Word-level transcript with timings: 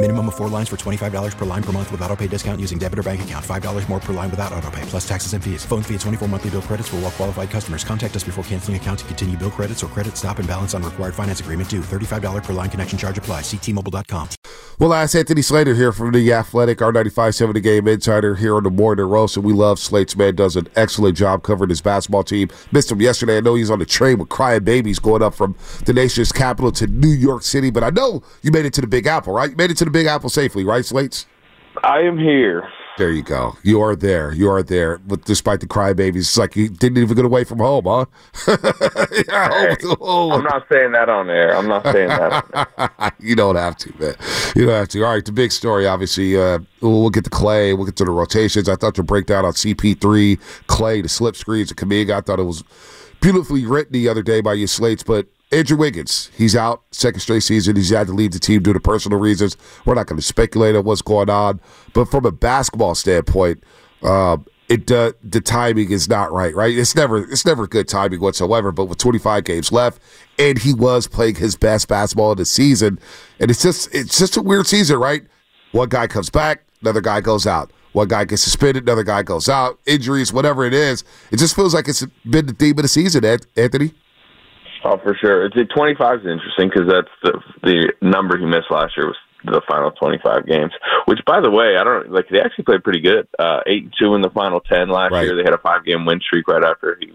Minimum 0.00 0.28
of 0.28 0.36
four 0.36 0.48
lines 0.48 0.68
for 0.68 0.76
$25 0.76 1.36
per 1.36 1.44
line 1.44 1.62
per 1.62 1.72
month 1.72 1.90
with 1.90 2.00
auto 2.02 2.14
pay 2.14 2.28
discount 2.28 2.60
using 2.60 2.78
debit 2.78 3.00
or 3.00 3.02
bank 3.02 3.22
account. 3.22 3.44
$5 3.44 3.88
more 3.88 3.98
per 3.98 4.12
line 4.12 4.30
without 4.30 4.52
auto 4.52 4.70
pay, 4.70 4.82
plus 4.82 5.08
taxes 5.08 5.32
and 5.32 5.42
fees. 5.42 5.64
Phone 5.64 5.82
fee 5.82 5.96
at 5.96 6.00
24 6.02 6.28
monthly 6.28 6.50
bill 6.50 6.62
credits 6.62 6.88
for 6.88 6.96
all 6.96 7.02
well 7.02 7.10
qualified 7.10 7.50
customers. 7.50 7.82
Contact 7.82 8.14
us 8.14 8.22
before 8.22 8.44
canceling 8.44 8.76
account 8.76 9.00
to 9.00 9.04
continue 9.06 9.36
bill 9.36 9.50
credits 9.50 9.82
or 9.82 9.88
credit 9.88 10.16
stop 10.16 10.38
and 10.38 10.46
balance 10.46 10.72
on 10.72 10.84
required 10.84 11.16
finance 11.16 11.40
agreement 11.40 11.68
due. 11.68 11.80
$35 11.80 12.44
per 12.44 12.52
line 12.52 12.70
connection 12.70 12.96
charge 12.96 13.18
apply. 13.18 13.40
Ctmobile.com. 13.40 14.28
Well, 14.78 14.90
that's 14.90 15.16
Anthony 15.16 15.42
Slater 15.42 15.74
here 15.74 15.90
from 15.90 16.12
the 16.12 16.32
Athletic, 16.32 16.80
our 16.80 16.92
95.7 16.92 17.54
The 17.54 17.60
Game 17.60 17.88
Insider 17.88 18.36
here 18.36 18.54
on 18.54 18.62
the 18.62 18.70
Morning 18.70 19.04
Roast. 19.04 19.36
And 19.36 19.44
we 19.44 19.52
love 19.52 19.80
Slate's 19.80 20.14
man, 20.14 20.36
does 20.36 20.54
an 20.54 20.68
excellent 20.76 21.16
job 21.16 21.42
covering 21.42 21.70
his 21.70 21.80
basketball 21.80 22.22
team. 22.22 22.50
Missed 22.70 22.92
him 22.92 23.00
yesterday. 23.00 23.38
I 23.38 23.40
know 23.40 23.56
he's 23.56 23.72
on 23.72 23.80
the 23.80 23.84
train 23.84 24.18
with 24.18 24.28
crying 24.28 24.62
babies 24.62 25.00
going 25.00 25.22
up 25.22 25.34
from 25.34 25.56
the 25.86 25.92
nation's 25.92 26.30
capital 26.30 26.70
to 26.70 26.86
New 26.86 27.08
York 27.08 27.42
City. 27.42 27.70
But 27.70 27.82
I 27.82 27.90
know 27.90 28.22
you 28.42 28.52
made 28.52 28.64
it 28.64 28.74
to 28.74 28.80
the 28.80 28.86
Big 28.86 29.08
Apple, 29.08 29.32
right? 29.32 29.50
You 29.50 29.56
made 29.56 29.72
it 29.72 29.76
to 29.78 29.87
the 29.88 29.98
Big 29.98 30.06
Apple 30.06 30.28
safely, 30.28 30.64
right, 30.64 30.84
Slates? 30.84 31.26
I 31.82 32.00
am 32.00 32.18
here. 32.18 32.68
There 32.98 33.12
you 33.12 33.22
go. 33.22 33.56
You 33.62 33.80
are 33.80 33.94
there. 33.94 34.34
You 34.34 34.50
are 34.50 34.62
there. 34.62 34.98
But 34.98 35.24
despite 35.24 35.60
the 35.60 35.68
crybabies, 35.68 36.16
it's 36.16 36.36
like 36.36 36.56
you 36.56 36.68
didn't 36.68 36.98
even 36.98 37.14
get 37.14 37.24
away 37.24 37.44
from 37.44 37.58
home, 37.60 37.84
huh? 37.86 38.06
Hey, 39.08 39.24
I'm 39.30 40.42
not 40.42 40.66
saying 40.70 40.92
that 40.92 41.08
on 41.08 41.30
air. 41.30 41.56
I'm 41.56 41.68
not 41.68 41.84
saying 41.84 42.08
that. 42.08 43.14
you 43.20 43.36
don't 43.36 43.54
have 43.56 43.76
to, 43.78 43.92
man. 43.98 44.14
You 44.56 44.66
don't 44.66 44.74
have 44.74 44.88
to. 44.88 45.04
All 45.04 45.14
right, 45.14 45.24
the 45.24 45.32
big 45.32 45.52
story, 45.52 45.86
obviously. 45.86 46.36
Uh, 46.36 46.58
we'll 46.80 47.10
get 47.10 47.24
to 47.24 47.30
Klay. 47.30 47.76
We'll 47.76 47.86
get 47.86 47.96
to 47.96 48.04
the 48.04 48.10
rotations. 48.10 48.68
I 48.68 48.74
thought 48.74 48.96
your 48.96 49.04
breakdown 49.04 49.44
on 49.44 49.52
CP3, 49.52 50.40
Klay, 50.66 51.02
the 51.02 51.08
slip 51.08 51.36
screens, 51.36 51.68
the 51.68 51.74
Kuminga. 51.74 52.10
I 52.10 52.20
thought 52.20 52.40
it 52.40 52.44
was 52.44 52.64
beautifully 53.20 53.64
written 53.64 53.92
the 53.92 54.08
other 54.08 54.22
day 54.22 54.40
by 54.40 54.54
you 54.54 54.66
slates, 54.66 55.04
but 55.04 55.26
Andrew 55.50 55.78
Wiggins, 55.78 56.30
he's 56.36 56.54
out 56.54 56.82
second 56.90 57.20
straight 57.20 57.42
season. 57.42 57.76
He's 57.76 57.90
had 57.90 58.08
to 58.08 58.12
leave 58.12 58.32
the 58.32 58.38
team 58.38 58.62
due 58.62 58.74
to 58.74 58.80
personal 58.80 59.18
reasons. 59.18 59.56
We're 59.86 59.94
not 59.94 60.06
going 60.06 60.18
to 60.18 60.26
speculate 60.26 60.76
on 60.76 60.84
what's 60.84 61.00
going 61.00 61.30
on, 61.30 61.60
but 61.94 62.10
from 62.10 62.26
a 62.26 62.32
basketball 62.32 62.94
standpoint, 62.94 63.64
uh, 64.02 64.36
it 64.68 64.90
uh, 64.92 65.12
the 65.22 65.40
timing 65.40 65.90
is 65.90 66.08
not 66.08 66.30
right. 66.32 66.54
Right? 66.54 66.76
It's 66.76 66.94
never 66.94 67.18
it's 67.18 67.46
never 67.46 67.66
good 67.66 67.88
timing 67.88 68.20
whatsoever. 68.20 68.72
But 68.72 68.84
with 68.86 68.98
25 68.98 69.44
games 69.44 69.72
left, 69.72 70.02
and 70.38 70.58
he 70.58 70.74
was 70.74 71.06
playing 71.06 71.36
his 71.36 71.56
best 71.56 71.88
basketball 71.88 72.32
of 72.32 72.36
the 72.36 72.44
season, 72.44 72.98
and 73.40 73.50
it's 73.50 73.62
just 73.62 73.92
it's 73.94 74.18
just 74.18 74.36
a 74.36 74.42
weird 74.42 74.66
season, 74.66 74.98
right? 74.98 75.22
One 75.72 75.88
guy 75.88 76.06
comes 76.06 76.28
back, 76.28 76.64
another 76.82 77.00
guy 77.00 77.22
goes 77.22 77.46
out. 77.46 77.72
One 77.92 78.08
guy 78.08 78.26
gets 78.26 78.42
suspended, 78.42 78.82
another 78.82 79.02
guy 79.02 79.22
goes 79.22 79.48
out. 79.48 79.78
Injuries, 79.86 80.30
whatever 80.30 80.66
it 80.66 80.74
is, 80.74 81.04
it 81.30 81.38
just 81.38 81.56
feels 81.56 81.72
like 81.72 81.88
it's 81.88 82.04
been 82.28 82.46
the 82.46 82.52
theme 82.52 82.78
of 82.78 82.82
the 82.82 82.88
season, 82.88 83.24
Anthony. 83.24 83.94
Oh, 84.84 84.98
for 84.98 85.16
sure. 85.20 85.46
It's 85.46 85.54
25 85.74 86.20
is 86.20 86.26
interesting 86.26 86.70
because 86.70 86.88
that's 86.88 87.08
the 87.22 87.40
the 87.62 87.92
number 88.02 88.38
he 88.38 88.44
missed 88.46 88.70
last 88.70 88.96
year 88.96 89.06
was 89.06 89.16
the 89.44 89.60
final 89.68 89.90
25 89.92 90.46
games. 90.46 90.72
Which, 91.06 91.18
by 91.26 91.40
the 91.40 91.50
way, 91.50 91.76
I 91.78 91.84
don't 91.84 92.10
like. 92.12 92.28
They 92.30 92.40
actually 92.40 92.64
played 92.64 92.84
pretty 92.84 93.00
good. 93.00 93.26
Uh, 93.38 93.60
eight 93.66 93.84
and 93.84 93.94
two 93.98 94.14
in 94.14 94.22
the 94.22 94.30
final 94.30 94.60
10 94.60 94.88
last 94.88 95.12
Right. 95.12 95.24
year. 95.24 95.36
They 95.36 95.42
had 95.44 95.54
a 95.54 95.58
five 95.58 95.84
game 95.84 96.04
win 96.06 96.20
streak 96.20 96.46
right 96.48 96.64
after 96.64 96.96
he 97.00 97.12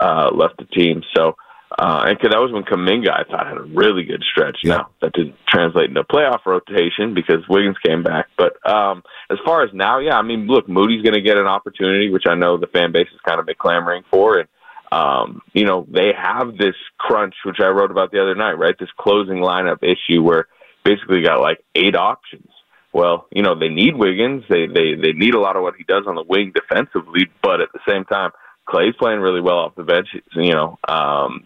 uh, 0.00 0.30
left 0.34 0.56
the 0.58 0.64
team. 0.66 1.02
So. 1.16 1.36
Uh, 1.76 2.04
and 2.06 2.16
'cause 2.20 2.30
that 2.30 2.38
was 2.40 2.52
when 2.52 2.62
Kuminga, 2.62 3.10
I 3.10 3.24
thought, 3.24 3.48
had 3.48 3.56
a 3.56 3.62
really 3.62 4.04
good 4.04 4.22
stretch. 4.30 4.58
Yeah. 4.62 4.76
Now 4.76 4.88
that 5.02 5.12
didn't 5.12 5.34
translate 5.48 5.88
into 5.88 6.04
playoff 6.04 6.46
rotation 6.46 7.14
because 7.14 7.42
Wiggins 7.48 7.76
came 7.84 8.04
back. 8.04 8.26
But 8.38 8.64
um, 8.64 9.02
as 9.28 9.38
far 9.44 9.64
as 9.64 9.70
now, 9.72 9.98
yeah, 9.98 10.16
I 10.16 10.22
mean, 10.22 10.46
look, 10.46 10.68
Moody's 10.68 11.02
going 11.02 11.14
to 11.14 11.20
get 11.20 11.36
an 11.36 11.48
opportunity, 11.48 12.10
which 12.10 12.26
I 12.28 12.36
know 12.36 12.58
the 12.58 12.68
fan 12.68 12.92
base 12.92 13.08
has 13.10 13.18
kind 13.26 13.40
of 13.40 13.46
been 13.46 13.56
clamoring 13.58 14.04
for, 14.08 14.38
and 14.38 14.48
um, 14.94 15.42
you 15.52 15.64
know, 15.64 15.86
they 15.90 16.12
have 16.16 16.56
this 16.56 16.76
crunch, 16.98 17.34
which 17.44 17.58
I 17.60 17.66
wrote 17.68 17.90
about 17.90 18.12
the 18.12 18.22
other 18.22 18.36
night, 18.36 18.52
right? 18.52 18.76
This 18.78 18.90
closing 18.96 19.38
lineup 19.38 19.82
issue 19.82 20.22
where 20.22 20.46
basically 20.84 21.22
got 21.22 21.40
like 21.40 21.58
eight 21.74 21.96
options. 21.96 22.48
Well, 22.92 23.26
you 23.32 23.42
know, 23.42 23.58
they 23.58 23.70
need 23.70 23.96
Wiggins. 23.96 24.44
They 24.48 24.66
they 24.66 24.94
they 24.94 25.12
need 25.12 25.34
a 25.34 25.40
lot 25.40 25.56
of 25.56 25.62
what 25.62 25.74
he 25.76 25.82
does 25.82 26.04
on 26.06 26.14
the 26.14 26.22
wing 26.22 26.52
defensively, 26.54 27.28
but 27.42 27.60
at 27.60 27.70
the 27.72 27.80
same 27.88 28.04
time, 28.04 28.30
Klay's 28.68 28.94
playing 28.96 29.18
really 29.18 29.40
well 29.40 29.58
off 29.58 29.74
the 29.74 29.82
bench. 29.82 30.06
You 30.36 30.52
know, 30.52 30.78
um, 30.86 31.44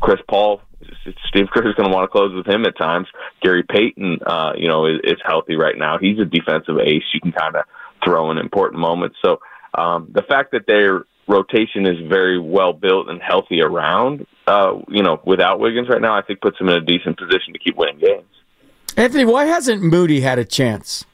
Chris 0.00 0.20
Paul, 0.28 0.60
Steve 1.28 1.48
Kerr's 1.52 1.74
going 1.74 1.90
to 1.90 1.94
want 1.94 2.04
to 2.04 2.16
close 2.16 2.32
with 2.32 2.46
him 2.46 2.64
at 2.64 2.78
times. 2.78 3.08
Gary 3.42 3.64
Payton, 3.64 4.20
uh, 4.24 4.52
you 4.56 4.68
know, 4.68 4.86
is, 4.86 5.00
is 5.02 5.18
healthy 5.26 5.56
right 5.56 5.76
now. 5.76 5.98
He's 5.98 6.20
a 6.20 6.24
defensive 6.24 6.78
ace. 6.78 7.02
You 7.12 7.20
can 7.20 7.32
kind 7.32 7.56
of 7.56 7.64
throw 8.04 8.30
in 8.30 8.38
important 8.38 8.80
moments. 8.80 9.16
So 9.24 9.40
um, 9.74 10.10
the 10.12 10.22
fact 10.22 10.52
that 10.52 10.68
their 10.68 11.06
rotation 11.26 11.86
is 11.86 11.96
very 12.08 12.38
well 12.38 12.72
built 12.72 13.08
and 13.08 13.20
healthy 13.22 13.60
around, 13.62 14.26
uh, 14.46 14.78
you 14.88 15.02
know, 15.02 15.20
without 15.24 15.60
Wiggins 15.60 15.88
right 15.88 16.00
now, 16.00 16.16
I 16.16 16.22
think 16.22 16.40
puts 16.40 16.58
them 16.58 16.68
in 16.68 16.76
a 16.76 16.80
decent 16.80 17.18
position 17.18 17.52
to 17.52 17.58
keep 17.58 17.76
winning 17.76 17.98
games. 17.98 18.26
Anthony, 18.96 19.24
why 19.24 19.46
hasn't 19.46 19.82
Moody 19.82 20.20
had 20.20 20.38
a 20.38 20.44
chance? 20.44 21.04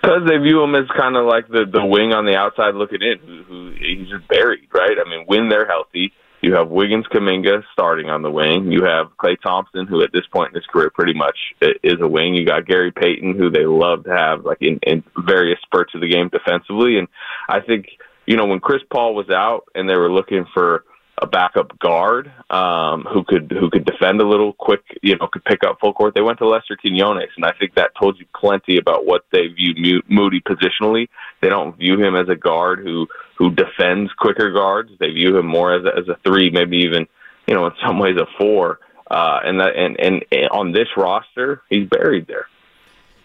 Because 0.00 0.28
they 0.28 0.36
view 0.36 0.62
him 0.62 0.74
as 0.74 0.86
kind 0.96 1.16
of 1.16 1.26
like 1.26 1.48
the 1.48 1.64
the 1.70 1.84
wing 1.84 2.12
on 2.12 2.24
the 2.24 2.36
outside 2.36 2.74
looking 2.74 3.02
in, 3.02 3.18
who, 3.18 3.42
who 3.42 3.70
he's 3.72 4.08
just 4.08 4.28
buried, 4.28 4.68
right? 4.72 4.96
I 5.04 5.08
mean, 5.08 5.24
when 5.26 5.48
they're 5.48 5.66
healthy, 5.66 6.12
you 6.40 6.54
have 6.54 6.68
Wiggins, 6.68 7.06
Kuminga 7.12 7.64
starting 7.72 8.08
on 8.08 8.22
the 8.22 8.30
wing. 8.30 8.70
You 8.70 8.84
have 8.84 9.08
Klay 9.16 9.36
Thompson, 9.40 9.86
who 9.86 10.02
at 10.02 10.12
this 10.12 10.26
point 10.32 10.50
in 10.50 10.54
his 10.54 10.66
career 10.66 10.90
pretty 10.94 11.14
much 11.14 11.36
is 11.82 12.00
a 12.00 12.06
wing. 12.06 12.34
You 12.34 12.46
got 12.46 12.66
Gary 12.66 12.92
Payton, 12.92 13.36
who 13.36 13.50
they 13.50 13.66
love 13.66 14.04
to 14.04 14.10
have 14.10 14.44
like 14.44 14.58
in, 14.60 14.78
in 14.86 15.02
various 15.26 15.58
spurts 15.62 15.94
of 15.94 16.00
the 16.00 16.08
game 16.08 16.28
defensively. 16.28 16.98
And 16.98 17.08
I 17.48 17.60
think 17.60 17.86
you 18.28 18.36
know 18.36 18.44
when 18.44 18.60
Chris 18.60 18.82
Paul 18.92 19.14
was 19.14 19.30
out 19.30 19.64
and 19.74 19.88
they 19.88 19.96
were 19.96 20.12
looking 20.12 20.44
for 20.52 20.84
a 21.20 21.26
backup 21.26 21.76
guard 21.78 22.30
um, 22.50 23.04
who 23.10 23.24
could 23.24 23.50
who 23.50 23.70
could 23.70 23.84
defend 23.84 24.20
a 24.20 24.28
little 24.28 24.52
quick, 24.52 24.82
you 25.02 25.16
know, 25.16 25.26
could 25.26 25.44
pick 25.44 25.64
up 25.64 25.78
full 25.80 25.94
court. 25.94 26.14
They 26.14 26.20
went 26.20 26.38
to 26.38 26.46
Lester 26.46 26.76
Quinones, 26.76 27.30
and 27.36 27.44
I 27.46 27.52
think 27.58 27.74
that 27.74 27.92
told 27.98 28.18
you 28.18 28.26
plenty 28.38 28.76
about 28.76 29.06
what 29.06 29.24
they 29.32 29.46
view 29.48 30.02
Moody 30.08 30.40
positionally. 30.40 31.08
They 31.40 31.48
don't 31.48 31.76
view 31.76 31.98
him 31.98 32.14
as 32.14 32.28
a 32.28 32.36
guard 32.36 32.80
who 32.80 33.08
who 33.36 33.50
defends 33.50 34.12
quicker 34.12 34.52
guards. 34.52 34.90
They 35.00 35.10
view 35.10 35.38
him 35.38 35.46
more 35.46 35.74
as 35.74 35.84
a, 35.86 35.98
as 35.98 36.08
a 36.08 36.18
three, 36.22 36.50
maybe 36.50 36.78
even 36.78 37.06
you 37.46 37.54
know 37.54 37.66
in 37.66 37.72
some 37.84 37.98
ways 37.98 38.16
a 38.16 38.26
four. 38.38 38.78
Uh, 39.10 39.40
and 39.42 39.58
that 39.58 39.74
and, 39.74 39.98
and 39.98 40.24
and 40.30 40.48
on 40.50 40.72
this 40.72 40.88
roster, 40.98 41.62
he's 41.70 41.88
buried 41.88 42.26
there. 42.26 42.46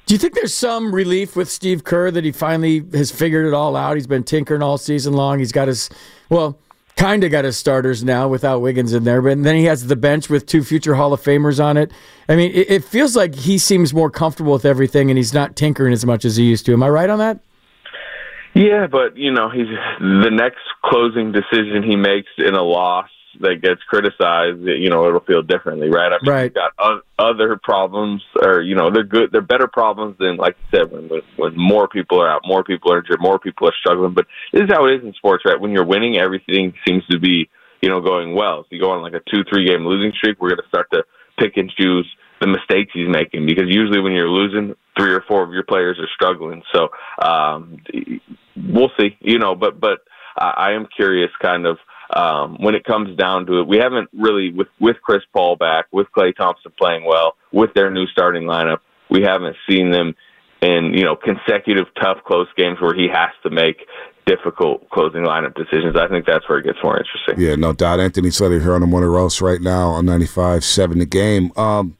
Do 0.05 0.13
you 0.13 0.17
think 0.17 0.33
there's 0.33 0.53
some 0.53 0.93
relief 0.93 1.35
with 1.35 1.49
Steve 1.49 1.83
Kerr 1.83 2.11
that 2.11 2.25
he 2.25 2.31
finally 2.31 2.83
has 2.93 3.09
figured 3.11 3.45
it 3.45 3.53
all 3.53 3.75
out? 3.75 3.95
He's 3.95 4.07
been 4.07 4.23
tinkering 4.23 4.61
all 4.61 4.77
season 4.77 5.13
long. 5.13 5.39
He's 5.39 5.53
got 5.53 5.69
his, 5.69 5.89
well, 6.29 6.59
kind 6.97 7.23
of 7.23 7.31
got 7.31 7.45
his 7.45 7.57
starters 7.57 8.03
now 8.03 8.27
without 8.27 8.59
Wiggins 8.59 8.93
in 8.93 9.05
there, 9.05 9.21
but 9.21 9.41
then 9.43 9.55
he 9.55 9.63
has 9.65 9.87
the 9.87 9.95
bench 9.95 10.29
with 10.29 10.45
two 10.45 10.63
future 10.63 10.95
Hall 10.95 11.13
of 11.13 11.21
Famers 11.21 11.63
on 11.63 11.77
it. 11.77 11.91
I 12.27 12.35
mean, 12.35 12.51
it, 12.51 12.69
it 12.69 12.83
feels 12.83 13.15
like 13.15 13.33
he 13.33 13.57
seems 13.57 13.93
more 13.93 14.09
comfortable 14.09 14.53
with 14.53 14.65
everything 14.65 15.09
and 15.09 15.17
he's 15.17 15.33
not 15.33 15.55
tinkering 15.55 15.93
as 15.93 16.05
much 16.05 16.25
as 16.25 16.35
he 16.35 16.43
used 16.43 16.65
to. 16.65 16.73
Am 16.73 16.83
I 16.83 16.89
right 16.89 17.09
on 17.09 17.19
that? 17.19 17.39
Yeah, 18.53 18.87
but 18.87 19.17
you 19.17 19.31
know, 19.31 19.49
he's 19.49 19.67
the 19.99 20.29
next 20.29 20.61
closing 20.83 21.31
decision 21.31 21.81
he 21.81 21.95
makes 21.95 22.29
in 22.37 22.53
a 22.53 22.61
loss 22.61 23.09
that 23.41 23.61
gets 23.61 23.81
criticized. 23.83 24.61
You 24.61 24.89
know, 24.89 25.07
it'll 25.07 25.19
feel 25.21 25.41
differently, 25.41 25.89
right? 25.89 26.11
I 26.11 26.17
mean, 26.21 26.33
Right. 26.33 26.53
got 26.53 26.71
o- 26.79 27.01
other 27.19 27.59
problems, 27.61 28.21
or 28.41 28.61
you 28.61 28.75
know, 28.75 28.89
they're 28.91 29.03
good. 29.03 29.31
They're 29.31 29.41
better 29.41 29.67
problems 29.67 30.17
than, 30.19 30.37
like 30.37 30.55
you 30.71 30.79
said, 30.79 30.91
when, 30.91 31.09
when 31.37 31.53
more 31.55 31.87
people 31.87 32.21
are 32.21 32.29
out, 32.29 32.41
more 32.45 32.63
people 32.63 32.91
are 32.91 32.99
injured, 32.99 33.21
more 33.21 33.39
people 33.39 33.67
are 33.67 33.73
struggling. 33.79 34.13
But 34.13 34.27
this 34.51 34.63
is 34.63 34.69
how 34.71 34.85
it 34.87 34.95
is 34.95 35.03
in 35.03 35.13
sports, 35.13 35.43
right? 35.45 35.59
When 35.59 35.71
you're 35.71 35.85
winning, 35.85 36.17
everything 36.17 36.73
seems 36.87 37.05
to 37.07 37.19
be 37.19 37.49
you 37.81 37.89
know 37.89 38.01
going 38.01 38.33
well. 38.35 38.61
If 38.61 38.67
you 38.71 38.79
go 38.79 38.91
on 38.91 39.01
like 39.01 39.13
a 39.13 39.21
two, 39.29 39.43
three 39.49 39.65
game 39.65 39.85
losing 39.85 40.11
streak, 40.17 40.39
we're 40.41 40.49
going 40.49 40.61
to 40.61 40.67
start 40.67 40.87
to 40.93 41.03
pick 41.39 41.57
and 41.57 41.71
choose 41.71 42.07
the 42.39 42.47
mistakes 42.47 42.91
he's 42.93 43.07
making 43.09 43.45
because 43.45 43.65
usually 43.67 43.99
when 44.01 44.11
you're 44.11 44.29
losing, 44.29 44.75
three 44.97 45.13
or 45.13 45.23
four 45.27 45.43
of 45.43 45.53
your 45.53 45.63
players 45.63 45.97
are 45.99 46.09
struggling. 46.13 46.61
So 46.73 46.89
um, 47.21 47.77
we'll 48.55 48.91
see, 48.99 49.17
you 49.21 49.39
know. 49.39 49.55
But 49.55 49.79
but 49.79 49.99
I 50.37 50.53
I 50.57 50.71
am 50.73 50.87
curious, 50.95 51.29
kind 51.41 51.65
of 51.65 51.77
um, 52.09 52.57
when 52.59 52.75
it 52.75 52.83
comes 52.83 53.17
down 53.17 53.45
to 53.47 53.59
it, 53.59 53.67
we 53.67 53.77
haven't 53.77 54.09
really 54.13 54.51
with 54.51 54.67
with 54.79 54.97
Chris 55.01 55.21
Paul 55.33 55.55
back, 55.55 55.85
with 55.91 56.07
Klay 56.15 56.35
Thompson 56.35 56.71
playing 56.77 57.05
well, 57.05 57.35
with 57.51 57.73
their 57.73 57.89
new 57.91 58.07
starting 58.07 58.43
lineup, 58.43 58.79
we 59.09 59.21
haven't 59.21 59.55
seen 59.69 59.91
them 59.91 60.15
in 60.61 60.93
you 60.93 61.03
know 61.03 61.15
consecutive 61.15 61.87
tough 62.01 62.23
close 62.25 62.47
games 62.55 62.79
where 62.81 62.95
he 62.95 63.07
has 63.11 63.31
to 63.43 63.49
make 63.49 63.85
difficult 64.25 64.89
closing 64.89 65.23
lineup 65.23 65.55
decisions. 65.55 65.95
I 65.95 66.07
think 66.07 66.25
that's 66.25 66.47
where 66.47 66.59
it 66.59 66.65
gets 66.65 66.79
more 66.83 66.97
interesting. 66.97 67.35
Yeah, 67.37 67.55
no 67.55 67.73
doubt. 67.73 67.99
Anthony 67.99 68.29
Slater 68.29 68.59
here 68.59 68.73
on 68.73 68.81
the 68.81 68.87
Morning 68.87 69.09
Roast 69.09 69.41
right 69.41 69.61
now 69.61 69.89
on 69.89 70.05
95.7 70.05 70.99
The 70.99 71.05
Game. 71.05 71.51
Um, 71.57 71.97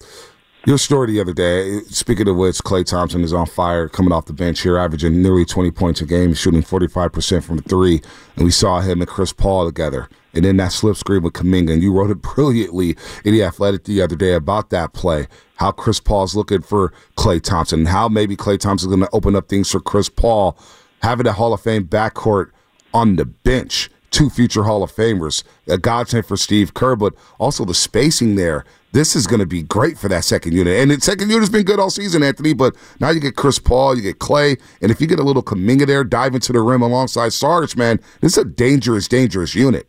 your 0.66 0.78
story 0.78 1.12
the 1.12 1.20
other 1.20 1.34
day, 1.34 1.82
speaking 1.90 2.28
of 2.30 2.38
which, 2.38 2.60
Klay 2.60 2.86
Thompson 2.86 3.22
is 3.22 3.34
on 3.34 3.46
fire 3.46 3.90
coming 3.90 4.14
off 4.14 4.26
the 4.26 4.34
bench 4.34 4.62
here, 4.62 4.78
averaging 4.78 5.22
nearly 5.22 5.44
20 5.44 5.72
points 5.72 6.00
a 6.00 6.06
game, 6.06 6.34
shooting 6.34 6.64
45% 6.64 7.44
from 7.44 7.60
three. 7.60 8.02
And 8.36 8.46
we 8.46 8.52
saw 8.52 8.80
him 8.80 9.02
and 9.02 9.10
Chris 9.10 9.34
Paul 9.34 9.66
together. 9.66 10.08
And 10.34 10.46
then 10.46 10.58
that 10.58 10.72
slip 10.72 10.96
screen 10.96 11.22
with 11.22 11.34
Kuminga. 11.34 11.74
And 11.74 11.84
you 11.84 11.92
wrote 11.92 12.12
it 12.12 12.22
brilliantly 12.22 12.96
in 13.26 13.34
The 13.34 13.44
Athletic 13.44 13.84
the 13.84 14.02
other 14.02 14.16
day 14.16 14.34
about 14.34 14.70
that 14.70 14.94
play, 14.94 15.28
how 15.56 15.72
Chris 15.72 16.00
Paul's 16.00 16.36
looking 16.36 16.62
for 16.62 16.94
Klay 17.18 17.42
Thompson, 17.42 17.80
and 17.80 17.88
how 17.90 18.08
maybe 18.08 18.38
Klay 18.38 18.58
Thompson's 18.58 18.96
going 18.96 19.06
to 19.06 19.16
open 19.16 19.36
up 19.36 19.50
things 19.50 19.70
for 19.70 19.82
Chris 19.82 20.08
Paul, 20.08 20.58
having 21.02 21.28
a 21.28 21.34
Hall 21.34 21.54
of 21.54 21.62
Fame 21.62 21.86
backcourt 21.86 22.52
on 22.94 23.18
the 23.18 23.26
bench 23.26 23.90
two 24.12 24.30
future 24.30 24.64
Hall 24.64 24.84
of 24.84 24.92
Famers, 24.92 25.44
a 25.68 25.78
godsend 25.78 26.26
for 26.26 26.38
Steve 26.38 26.76
Kerr, 26.76 26.96
but 26.96 27.14
also 27.40 27.66
the 27.66 27.74
spacing 27.74 28.36
there 28.36 28.64
this 28.94 29.16
is 29.16 29.28
going 29.28 29.40
to 29.40 29.46
be 29.46 29.64
great 29.64 29.98
for 29.98 30.08
that 30.08 30.24
second 30.24 30.54
unit. 30.54 30.80
And 30.80 30.92
the 30.92 31.02
second 31.02 31.30
unit's 31.30 31.50
been 31.50 31.64
good 31.64 31.80
all 31.80 31.90
season, 31.90 32.24
Anthony, 32.24 32.54
but 32.54 32.76
now 33.00 33.10
you 33.10 33.20
get 33.20 33.36
Chris 33.36 33.60
Paul, 33.60 33.98
you 33.98 34.04
get 34.04 34.20
Klay, 34.20 34.60
and 34.82 34.92
if 34.92 35.02
you 35.02 35.08
get 35.08 35.20
a 35.20 35.24
little 35.24 35.44
Kuminga 35.44 35.86
there, 35.86 36.04
dive 36.04 36.36
into 36.36 36.54
the 36.54 36.62
rim 36.62 36.82
alongside 36.82 37.34
Sarge, 37.34 37.76
man, 37.76 38.00
this 38.22 38.38
is 38.38 38.38
a 38.38 38.46
dangerous, 38.46 39.08
dangerous 39.08 39.56
unit. 39.56 39.88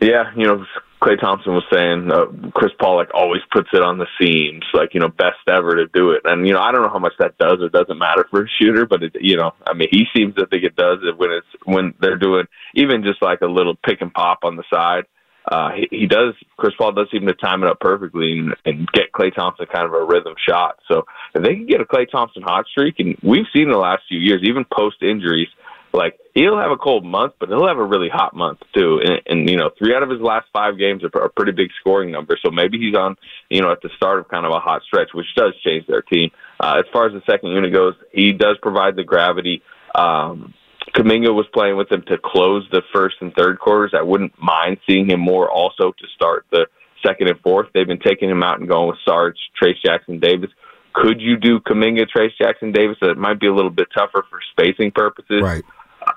Yeah, 0.00 0.32
you 0.34 0.46
know, 0.46 0.64
Klay 1.02 1.20
Thompson 1.20 1.52
was 1.52 1.64
saying 1.72 2.10
uh, 2.10 2.50
Chris 2.54 2.72
Paul 2.80 2.96
like 2.96 3.10
always 3.12 3.42
puts 3.52 3.68
it 3.72 3.82
on 3.82 3.98
the 3.98 4.06
seams, 4.20 4.64
like 4.72 4.94
you 4.94 5.00
know, 5.00 5.08
best 5.08 5.38
ever 5.48 5.74
to 5.76 5.86
do 5.88 6.12
it. 6.12 6.22
And 6.24 6.46
you 6.46 6.54
know, 6.54 6.60
I 6.60 6.72
don't 6.72 6.82
know 6.82 6.88
how 6.88 6.98
much 6.98 7.14
that 7.18 7.36
does 7.38 7.58
or 7.60 7.68
doesn't 7.68 7.98
matter 7.98 8.26
for 8.30 8.44
a 8.44 8.48
shooter, 8.60 8.86
but 8.86 9.02
it, 9.02 9.16
you 9.20 9.36
know, 9.36 9.52
I 9.66 9.74
mean, 9.74 9.88
he 9.90 10.04
seems 10.16 10.34
to 10.36 10.46
think 10.46 10.64
it 10.64 10.76
does 10.76 10.98
when 11.16 11.30
it's 11.32 11.46
when 11.64 11.94
they're 12.00 12.18
doing 12.18 12.46
even 12.74 13.02
just 13.02 13.20
like 13.20 13.42
a 13.42 13.46
little 13.46 13.74
pick 13.84 14.00
and 14.00 14.14
pop 14.14 14.40
on 14.44 14.56
the 14.56 14.64
side 14.72 15.04
uh, 15.52 15.70
he, 15.72 15.88
he 15.90 16.06
does. 16.06 16.32
Chris 16.56 16.72
Paul 16.78 16.92
does 16.92 17.08
seem 17.12 17.26
to 17.26 17.34
time 17.34 17.62
it 17.62 17.68
up 17.68 17.78
perfectly 17.78 18.38
and, 18.38 18.54
and 18.64 18.88
get 18.92 19.12
Klay 19.12 19.34
Thompson 19.34 19.66
kind 19.66 19.84
of 19.84 19.92
a 19.92 20.02
rhythm 20.02 20.34
shot. 20.48 20.78
So 20.88 21.04
if 21.34 21.42
they 21.42 21.54
can 21.54 21.66
get 21.66 21.82
a 21.82 21.84
Klay 21.84 22.10
Thompson 22.10 22.40
hot 22.42 22.64
streak, 22.70 22.98
and 23.00 23.18
we've 23.22 23.44
seen 23.54 23.70
the 23.70 23.76
last 23.76 24.04
few 24.08 24.18
years, 24.18 24.40
even 24.44 24.64
post 24.64 25.02
injuries, 25.02 25.48
like 25.92 26.18
he'll 26.32 26.56
have 26.56 26.70
a 26.70 26.78
cold 26.78 27.04
month, 27.04 27.34
but 27.38 27.50
he'll 27.50 27.68
have 27.68 27.76
a 27.76 27.84
really 27.84 28.08
hot 28.08 28.34
month 28.34 28.60
too. 28.74 29.02
And, 29.04 29.20
and 29.26 29.50
you 29.50 29.58
know, 29.58 29.68
three 29.78 29.94
out 29.94 30.02
of 30.02 30.08
his 30.08 30.22
last 30.22 30.46
five 30.54 30.78
games 30.78 31.02
are 31.04 31.22
a 31.22 31.28
pretty 31.28 31.52
big 31.52 31.68
scoring 31.80 32.10
number. 32.10 32.38
So 32.42 32.50
maybe 32.50 32.78
he's 32.78 32.96
on, 32.96 33.16
you 33.50 33.60
know, 33.60 33.72
at 33.72 33.82
the 33.82 33.90
start 33.94 34.20
of 34.20 34.28
kind 34.28 34.46
of 34.46 34.52
a 34.52 34.58
hot 34.58 34.80
stretch, 34.84 35.10
which 35.12 35.26
does 35.36 35.52
change 35.62 35.86
their 35.86 36.00
team. 36.00 36.30
Uh, 36.58 36.76
as 36.78 36.90
far 36.94 37.08
as 37.08 37.12
the 37.12 37.22
second 37.30 37.50
unit 37.50 37.74
goes, 37.74 37.94
he 38.10 38.32
does 38.32 38.56
provide 38.62 38.96
the 38.96 39.04
gravity. 39.04 39.62
Um, 39.94 40.54
Kuminga 40.94 41.34
was 41.34 41.46
playing 41.52 41.76
with 41.76 41.90
him 41.90 42.02
to 42.08 42.18
close 42.18 42.66
the 42.70 42.82
first 42.92 43.16
and 43.20 43.34
third 43.34 43.58
quarters. 43.58 43.92
I 43.96 44.02
wouldn't 44.02 44.32
mind 44.40 44.78
seeing 44.86 45.08
him 45.08 45.20
more 45.20 45.50
also 45.50 45.92
to 45.92 46.06
start 46.14 46.46
the 46.50 46.66
second 47.04 47.28
and 47.28 47.40
fourth. 47.40 47.68
They've 47.72 47.86
been 47.86 47.98
taking 47.98 48.28
him 48.28 48.42
out 48.42 48.60
and 48.60 48.68
going 48.68 48.88
with 48.88 48.98
Sarge, 49.04 49.36
Trayce 49.60 49.80
Jackson-Davis. 49.84 50.50
Could 50.92 51.20
you 51.20 51.36
do 51.36 51.60
Kuminga, 51.60 52.06
Trayce 52.14 52.36
Jackson-Davis? 52.36 52.98
It 53.02 53.16
might 53.16 53.40
be 53.40 53.46
a 53.46 53.54
little 53.54 53.70
bit 53.70 53.88
tougher 53.96 54.24
for 54.28 54.40
spacing 54.50 54.90
purposes. 54.90 55.42
Right. 55.42 55.64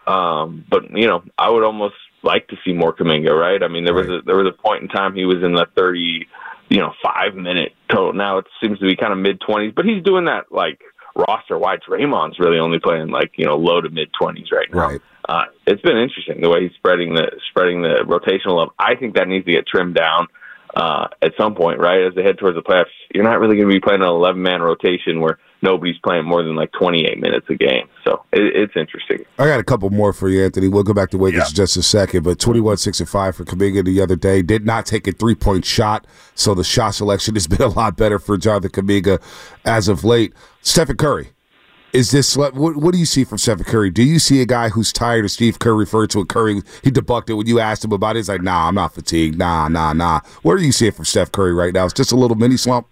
Um, 0.07 0.65
but 0.69 0.89
you 0.91 1.07
know, 1.07 1.23
I 1.37 1.49
would 1.49 1.63
almost 1.63 1.95
like 2.23 2.47
to 2.47 2.57
see 2.65 2.73
more 2.73 2.93
Kuminga, 2.93 3.31
right? 3.31 3.61
I 3.61 3.67
mean, 3.67 3.85
there 3.85 3.93
right. 3.93 4.07
was 4.07 4.21
a 4.21 4.25
there 4.25 4.35
was 4.35 4.51
a 4.51 4.61
point 4.61 4.81
in 4.81 4.89
time 4.89 5.15
he 5.15 5.25
was 5.25 5.43
in 5.43 5.53
the 5.53 5.67
thirty, 5.77 6.27
you 6.69 6.79
know, 6.79 6.91
five 7.03 7.35
minute 7.35 7.73
total. 7.89 8.13
Now 8.13 8.39
it 8.39 8.45
seems 8.61 8.79
to 8.79 8.85
be 8.85 8.95
kind 8.95 9.13
of 9.13 9.19
mid 9.19 9.39
twenties, 9.41 9.73
but 9.75 9.85
he's 9.85 10.03
doing 10.03 10.25
that 10.25 10.51
like 10.51 10.81
roster 11.15 11.57
wide. 11.57 11.79
Draymond's 11.87 12.39
really 12.39 12.59
only 12.59 12.79
playing 12.79 13.09
like 13.09 13.33
you 13.37 13.45
know 13.45 13.55
low 13.55 13.81
to 13.81 13.89
mid 13.89 14.09
twenties 14.19 14.51
right 14.51 14.67
now. 14.73 14.89
Right. 14.89 15.01
Uh, 15.27 15.45
it's 15.65 15.81
been 15.81 15.97
interesting 15.97 16.41
the 16.41 16.49
way 16.49 16.63
he's 16.63 16.75
spreading 16.75 17.15
the 17.15 17.31
spreading 17.49 17.81
the 17.81 18.03
rotational 18.05 18.63
up. 18.63 18.73
I 18.77 18.95
think 18.95 19.15
that 19.15 19.27
needs 19.27 19.45
to 19.45 19.51
get 19.51 19.65
trimmed 19.67 19.95
down 19.95 20.27
uh, 20.75 21.07
at 21.21 21.33
some 21.37 21.55
point, 21.55 21.79
right? 21.79 22.01
As 22.01 22.13
they 22.15 22.23
head 22.23 22.37
towards 22.37 22.57
the 22.57 22.63
playoffs, 22.63 22.85
you're 23.13 23.23
not 23.23 23.39
really 23.39 23.55
going 23.55 23.67
to 23.67 23.73
be 23.73 23.79
playing 23.79 24.01
an 24.01 24.07
11 24.07 24.41
man 24.41 24.61
rotation 24.61 25.21
where 25.21 25.39
nobody's 25.61 25.97
playing 25.99 26.25
more 26.25 26.43
than 26.43 26.55
like 26.55 26.71
28 26.73 27.19
minutes 27.19 27.45
a 27.49 27.55
game. 27.55 27.87
So 28.03 28.23
it, 28.31 28.55
it's 28.55 28.73
interesting. 28.75 29.25
I 29.39 29.47
got 29.47 29.59
a 29.59 29.63
couple 29.63 29.89
more 29.89 30.13
for 30.13 30.29
you, 30.29 30.43
Anthony. 30.43 30.67
We'll 30.67 30.83
go 30.83 30.93
back 30.93 31.09
to 31.11 31.17
Wiggins 31.17 31.51
yeah. 31.51 31.55
just 31.55 31.77
a 31.77 31.83
second, 31.83 32.23
but 32.23 32.39
21 32.39 32.77
6 32.77 32.99
and 32.99 33.09
5 33.09 33.35
for 33.35 33.45
Kuminga 33.45 33.85
the 33.85 34.01
other 34.01 34.15
day. 34.15 34.41
Did 34.41 34.65
not 34.65 34.85
take 34.85 35.07
a 35.07 35.11
three 35.11 35.35
point 35.35 35.65
shot, 35.65 36.05
so 36.35 36.53
the 36.53 36.63
shot 36.63 36.91
selection 36.91 37.35
has 37.35 37.47
been 37.55 37.61
a 37.61 37.67
lot 37.67 37.97
better 37.97 38.19
for 38.19 38.37
Jonathan 38.37 38.71
Kuminga 38.71 39.21
as 39.65 39.87
of 39.87 40.03
late. 40.03 40.33
Stephen 40.61 40.97
Curry 40.97 41.34
is 41.95 42.11
this 42.11 42.35
what, 42.35 42.53
what 42.55 42.91
do 42.91 42.99
you 42.99 43.05
see 43.05 43.23
from 43.23 43.37
Stephen 43.37 43.63
Curry? 43.63 43.89
Do 43.89 44.03
you 44.03 44.19
see 44.19 44.41
a 44.41 44.45
guy 44.45 44.69
who's 44.69 44.91
tired 44.91 45.23
of 45.23 45.31
Steve 45.31 45.59
Kerr 45.59 45.73
referred 45.73 46.09
to 46.11 46.19
a 46.19 46.25
Curry? 46.25 46.61
He 46.83 46.91
debunked 46.91 47.29
it 47.29 47.33
when 47.35 47.47
you 47.47 47.59
asked 47.59 47.85
him 47.85 47.93
about 47.93 48.15
it. 48.15 48.19
He's 48.19 48.29
like, 48.29 48.41
nah, 48.41 48.67
I'm 48.67 48.75
not 48.75 48.93
fatigued. 48.93 49.37
Nah, 49.37 49.69
nah, 49.69 49.93
nah. 49.93 50.19
Where 50.43 50.57
do 50.57 50.63
you 50.63 50.73
see 50.73 50.87
it 50.87 50.95
from 50.95 51.05
Steph 51.05 51.31
Curry 51.31 51.53
right 51.53 51.73
now? 51.73 51.85
It's 51.85 51.93
just 51.93 52.11
a 52.11 52.15
little 52.17 52.35
mini 52.35 52.57
slump. 52.57 52.87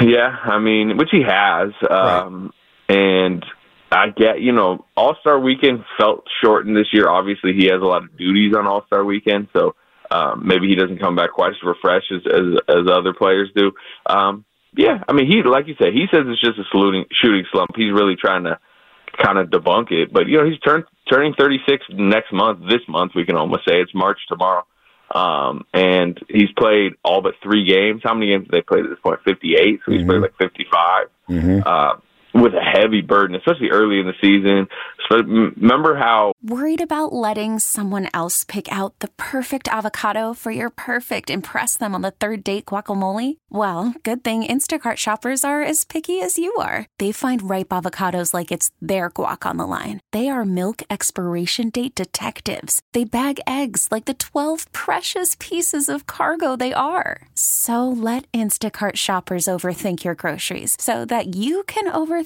Yeah, 0.00 0.36
I 0.44 0.58
mean, 0.58 0.96
which 0.96 1.10
he 1.10 1.22
has, 1.22 1.72
um, 1.90 2.52
right. 2.88 2.96
and 2.96 3.46
I 3.92 4.08
get 4.10 4.40
you 4.40 4.52
know 4.52 4.84
All 4.96 5.16
Star 5.20 5.38
Weekend 5.38 5.84
felt 5.98 6.24
shortened 6.42 6.76
this 6.76 6.88
year. 6.92 7.08
Obviously, 7.08 7.52
he 7.54 7.66
has 7.66 7.80
a 7.80 7.86
lot 7.86 8.02
of 8.02 8.16
duties 8.16 8.54
on 8.56 8.66
All 8.66 8.84
Star 8.86 9.04
Weekend, 9.04 9.48
so 9.54 9.74
um, 10.10 10.46
maybe 10.46 10.68
he 10.68 10.74
doesn't 10.74 10.98
come 10.98 11.16
back 11.16 11.32
quite 11.32 11.50
as 11.50 11.62
refreshed 11.62 12.12
as 12.12 12.22
as, 12.26 12.60
as 12.68 12.90
other 12.90 13.14
players 13.14 13.50
do. 13.54 13.72
Um, 14.06 14.44
yeah, 14.76 15.02
I 15.08 15.12
mean, 15.12 15.26
he 15.26 15.42
like 15.42 15.66
you 15.66 15.74
said, 15.78 15.92
he 15.92 16.06
says 16.10 16.24
it's 16.26 16.40
just 16.40 16.58
a 16.58 16.64
shooting 16.72 17.04
shooting 17.10 17.44
slump. 17.50 17.70
He's 17.74 17.92
really 17.92 18.16
trying 18.16 18.44
to 18.44 18.58
kind 19.22 19.38
of 19.38 19.48
debunk 19.48 19.90
it, 19.90 20.12
but 20.12 20.28
you 20.28 20.38
know, 20.38 20.44
he's 20.44 20.58
turned 20.60 20.84
turning 21.10 21.34
36 21.34 21.84
next 21.90 22.32
month. 22.32 22.60
This 22.68 22.82
month, 22.88 23.12
we 23.14 23.24
can 23.24 23.36
almost 23.36 23.62
say 23.66 23.80
it's 23.80 23.94
March 23.94 24.18
tomorrow. 24.28 24.64
Um, 25.14 25.64
and 25.72 26.18
he's 26.28 26.50
played 26.58 26.94
all 27.04 27.22
but 27.22 27.34
three 27.42 27.64
games. 27.64 28.02
How 28.04 28.12
many 28.14 28.26
games 28.26 28.46
have 28.46 28.50
they 28.50 28.60
played 28.60 28.84
at 28.84 28.90
this 28.90 28.98
point? 29.02 29.20
58. 29.24 29.80
So 29.84 29.92
he's 29.92 30.00
mm-hmm. 30.00 30.10
played 30.10 30.22
like 30.22 30.36
55. 30.38 31.06
Mm-hmm. 31.30 31.60
Uh, 31.64 31.94
with 32.40 32.54
a 32.54 32.60
heavy 32.60 33.00
burden, 33.00 33.36
especially 33.36 33.70
early 33.70 33.98
in 33.98 34.06
the 34.06 34.14
season. 34.20 34.68
So 35.08 35.18
remember 35.18 35.96
how 35.96 36.32
worried 36.42 36.80
about 36.80 37.12
letting 37.12 37.58
someone 37.58 38.08
else 38.12 38.44
pick 38.44 38.70
out 38.72 38.98
the 38.98 39.08
perfect 39.16 39.68
avocado 39.68 40.34
for 40.34 40.50
your 40.50 40.70
perfect 40.70 41.30
impress 41.30 41.76
them 41.76 41.94
on 41.94 42.02
the 42.02 42.10
third 42.10 42.44
date 42.44 42.66
guacamole? 42.66 43.36
Well, 43.50 43.94
good 44.02 44.22
thing 44.24 44.44
Instacart 44.44 44.96
shoppers 44.96 45.44
are 45.44 45.62
as 45.62 45.84
picky 45.84 46.20
as 46.20 46.38
you 46.38 46.54
are. 46.56 46.86
They 46.98 47.12
find 47.12 47.48
ripe 47.48 47.70
avocados 47.70 48.34
like 48.34 48.52
it's 48.52 48.70
their 48.80 49.10
guac 49.10 49.48
on 49.48 49.56
the 49.56 49.66
line. 49.66 50.00
They 50.12 50.28
are 50.28 50.44
milk 50.44 50.82
expiration 50.90 51.70
date 51.70 51.94
detectives. 51.94 52.80
They 52.92 53.04
bag 53.04 53.40
eggs 53.46 53.88
like 53.90 54.04
the 54.04 54.14
12 54.14 54.70
precious 54.72 55.36
pieces 55.38 55.88
of 55.88 56.06
cargo 56.06 56.56
they 56.56 56.72
are. 56.72 57.28
So 57.34 57.88
let 57.88 58.30
Instacart 58.32 58.96
shoppers 58.96 59.46
overthink 59.46 60.04
your 60.04 60.14
groceries 60.14 60.76
so 60.78 61.04
that 61.06 61.34
you 61.34 61.62
can 61.64 61.90
overthink 61.90 62.25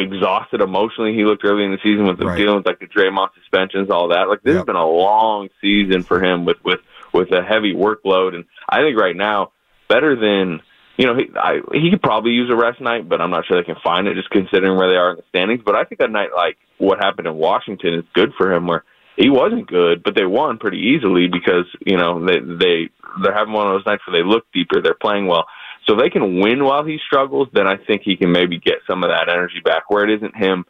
exhausted 0.00 0.60
emotionally. 0.60 1.14
He 1.14 1.24
looked 1.24 1.44
early 1.44 1.64
in 1.64 1.70
the 1.70 1.78
season 1.82 2.06
with 2.06 2.18
the 2.18 2.26
Right. 2.26 2.36
dealing 2.38 2.56
with 2.56 2.66
like 2.66 2.78
the 2.78 2.86
Draymond 2.86 3.30
suspensions, 3.34 3.90
all 3.90 4.08
that. 4.08 4.28
Like 4.28 4.42
this 4.42 4.52
Yep. 4.52 4.60
has 4.60 4.66
been 4.66 4.76
a 4.76 4.88
long 4.88 5.48
season 5.60 6.02
for 6.02 6.22
him 6.22 6.44
with 6.44 6.58
with 6.64 6.80
with 7.12 7.30
a 7.32 7.42
heavy 7.42 7.74
workload, 7.74 8.34
and 8.34 8.44
I 8.68 8.80
think 8.80 8.98
right 8.98 9.16
now 9.16 9.52
better 9.88 10.16
than 10.16 10.60
you 10.96 11.06
know 11.06 11.14
he 11.14 11.30
I, 11.36 11.60
he 11.72 11.90
could 11.90 12.02
probably 12.02 12.32
use 12.32 12.50
a 12.50 12.56
rest 12.56 12.80
night, 12.80 13.08
but 13.08 13.20
I'm 13.20 13.30
not 13.30 13.46
sure 13.46 13.56
they 13.56 13.66
can 13.66 13.80
find 13.82 14.06
it 14.08 14.14
just 14.14 14.30
considering 14.30 14.76
where 14.76 14.88
they 14.88 14.96
are 14.96 15.10
in 15.10 15.16
the 15.16 15.24
standings. 15.28 15.62
But 15.64 15.74
I 15.74 15.84
think 15.84 16.00
a 16.00 16.08
night 16.08 16.30
like 16.34 16.56
what 16.78 16.98
happened 16.98 17.26
in 17.26 17.34
Washington 17.34 17.94
is 17.94 18.04
good 18.14 18.32
for 18.38 18.52
him, 18.52 18.66
where 18.66 18.84
he 19.16 19.28
wasn't 19.28 19.66
good, 19.66 20.02
but 20.02 20.14
they 20.14 20.24
won 20.24 20.58
pretty 20.58 20.78
easily 20.78 21.28
because 21.28 21.66
you 21.84 21.98
know 21.98 22.24
they 22.24 22.38
they 22.40 22.88
they're 23.22 23.34
having 23.34 23.52
one 23.52 23.66
of 23.66 23.74
those 23.74 23.86
nights 23.86 24.02
where 24.06 24.16
they 24.18 24.26
look 24.26 24.46
deeper, 24.54 24.80
they're 24.80 24.94
playing 24.94 25.26
well. 25.26 25.46
So 25.86 25.94
if 25.94 26.00
they 26.00 26.10
can 26.10 26.40
win 26.40 26.64
while 26.64 26.84
he 26.84 26.98
struggles, 27.04 27.48
then 27.52 27.66
I 27.66 27.76
think 27.76 28.02
he 28.04 28.16
can 28.16 28.30
maybe 28.30 28.58
get 28.58 28.78
some 28.86 29.02
of 29.02 29.10
that 29.10 29.28
energy 29.28 29.60
back. 29.64 29.90
Where 29.90 30.04
it 30.04 30.16
isn't 30.16 30.36
him 30.36 30.64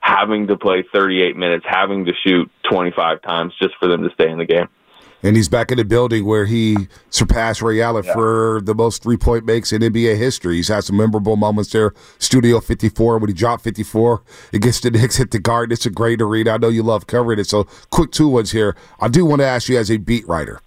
having 0.00 0.46
to 0.46 0.56
play 0.56 0.84
38 0.92 1.36
minutes, 1.36 1.64
having 1.68 2.04
to 2.04 2.12
shoot 2.24 2.50
25 2.70 3.22
times 3.22 3.52
just 3.60 3.74
for 3.78 3.88
them 3.88 4.02
to 4.02 4.10
stay 4.14 4.30
in 4.30 4.38
the 4.38 4.44
game. 4.44 4.68
And 5.22 5.34
he's 5.34 5.48
back 5.48 5.72
in 5.72 5.78
the 5.78 5.84
building 5.84 6.24
where 6.24 6.44
he 6.44 6.88
surpassed 7.10 7.62
Ray 7.62 7.80
Allen 7.80 8.04
for 8.04 8.60
the 8.62 8.74
most 8.74 9.02
three 9.02 9.16
point 9.16 9.44
makes 9.44 9.72
in 9.72 9.82
NBA 9.82 10.16
history. 10.16 10.56
He's 10.56 10.68
had 10.68 10.84
some 10.84 10.96
memorable 10.96 11.36
moments 11.36 11.72
there. 11.72 11.94
Studio 12.18 12.60
54, 12.60 13.18
when 13.18 13.28
he 13.28 13.34
dropped 13.34 13.64
54 13.64 14.22
against 14.52 14.82
the 14.82 14.90
Knicks, 14.90 15.16
hit 15.16 15.30
the 15.30 15.38
Garden. 15.38 15.72
It's 15.72 15.86
a 15.86 15.90
great 15.90 16.20
arena. 16.20 16.52
I 16.52 16.56
know 16.58 16.68
you 16.68 16.82
love 16.82 17.06
covering 17.06 17.38
it. 17.38 17.46
So, 17.46 17.64
quick 17.90 18.12
two 18.12 18.28
ones 18.28 18.52
here. 18.52 18.76
I 19.00 19.08
do 19.08 19.24
want 19.24 19.40
to 19.40 19.46
ask 19.46 19.68
you 19.68 19.78
as 19.78 19.90
a 19.90 19.96
beat 19.96 20.28
writer, 20.28 20.60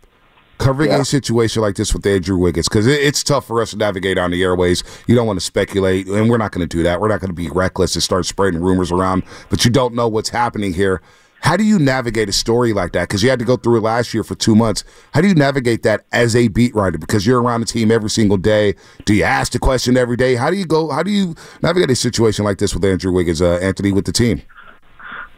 covering 0.59 0.91
a 0.91 1.03
situation 1.03 1.61
like 1.63 1.75
this 1.75 1.93
with 1.93 2.05
Andrew 2.05 2.37
Wiggins, 2.37 2.69
because 2.69 2.85
it, 2.85 3.01
it's 3.01 3.23
tough 3.23 3.47
for 3.47 3.61
us 3.61 3.71
to 3.71 3.77
navigate 3.77 4.19
on 4.19 4.29
the 4.29 4.43
airways. 4.43 4.83
You 5.07 5.15
don't 5.15 5.25
want 5.25 5.39
to 5.39 5.45
speculate, 5.45 6.07
and 6.07 6.29
we're 6.29 6.37
not 6.37 6.51
going 6.51 6.67
to 6.67 6.77
do 6.77 6.83
that. 6.83 7.01
We're 7.01 7.07
not 7.07 7.19
going 7.19 7.29
to 7.29 7.33
be 7.33 7.49
reckless 7.49 7.95
and 7.95 8.03
start 8.03 8.27
spreading 8.27 8.61
rumors 8.61 8.91
around, 8.91 9.23
but 9.49 9.65
you 9.65 9.71
don't 9.71 9.95
know 9.95 10.07
what's 10.07 10.29
happening 10.29 10.73
here. 10.73 11.01
How 11.41 11.55
do 11.55 11.63
you 11.63 11.79
navigate 11.79 12.27
a 12.27 12.33
story 12.33 12.73
like 12.73 12.91
that? 12.91 13.07
Because 13.07 13.23
you 13.23 13.29
had 13.29 13.39
to 13.39 13.45
go 13.45 13.55
through 13.55 13.77
it 13.77 13.81
last 13.81 14.13
year 14.13 14.25
for 14.25 14.35
two 14.35 14.55
months. 14.55 14.83
How 15.13 15.21
do 15.21 15.29
you 15.29 15.33
navigate 15.33 15.83
that 15.83 16.05
as 16.11 16.35
a 16.35 16.49
beat 16.49 16.75
writer? 16.75 16.97
Because 16.97 17.25
you're 17.25 17.41
around 17.41 17.61
the 17.61 17.65
team 17.65 17.91
every 17.91 18.09
single 18.09 18.35
day. 18.35 18.75
Do 19.05 19.13
you 19.13 19.23
ask 19.23 19.53
the 19.53 19.59
question 19.59 19.95
every 19.95 20.17
day? 20.17 20.35
How 20.35 20.49
do 20.49 20.57
you 20.57 20.65
go? 20.65 20.89
How 20.89 21.01
do 21.01 21.11
you 21.11 21.35
navigate 21.61 21.89
a 21.91 21.95
situation 21.95 22.43
like 22.43 22.57
this 22.57 22.73
with 22.73 22.83
Andrew 22.83 23.13
Wiggins, 23.13 23.41
uh, 23.41 23.57
Anthony, 23.61 23.93
with 23.93 24.03
the 24.03 24.11
team? 24.11 24.41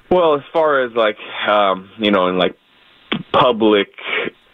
Well, 0.10 0.34
as 0.34 0.42
far 0.51 0.84
as 0.84 0.92
like 0.96 1.18
um, 1.48 1.88
you 2.00 2.10
know, 2.10 2.28
in 2.28 2.40
like 2.40 2.58
public 3.32 3.90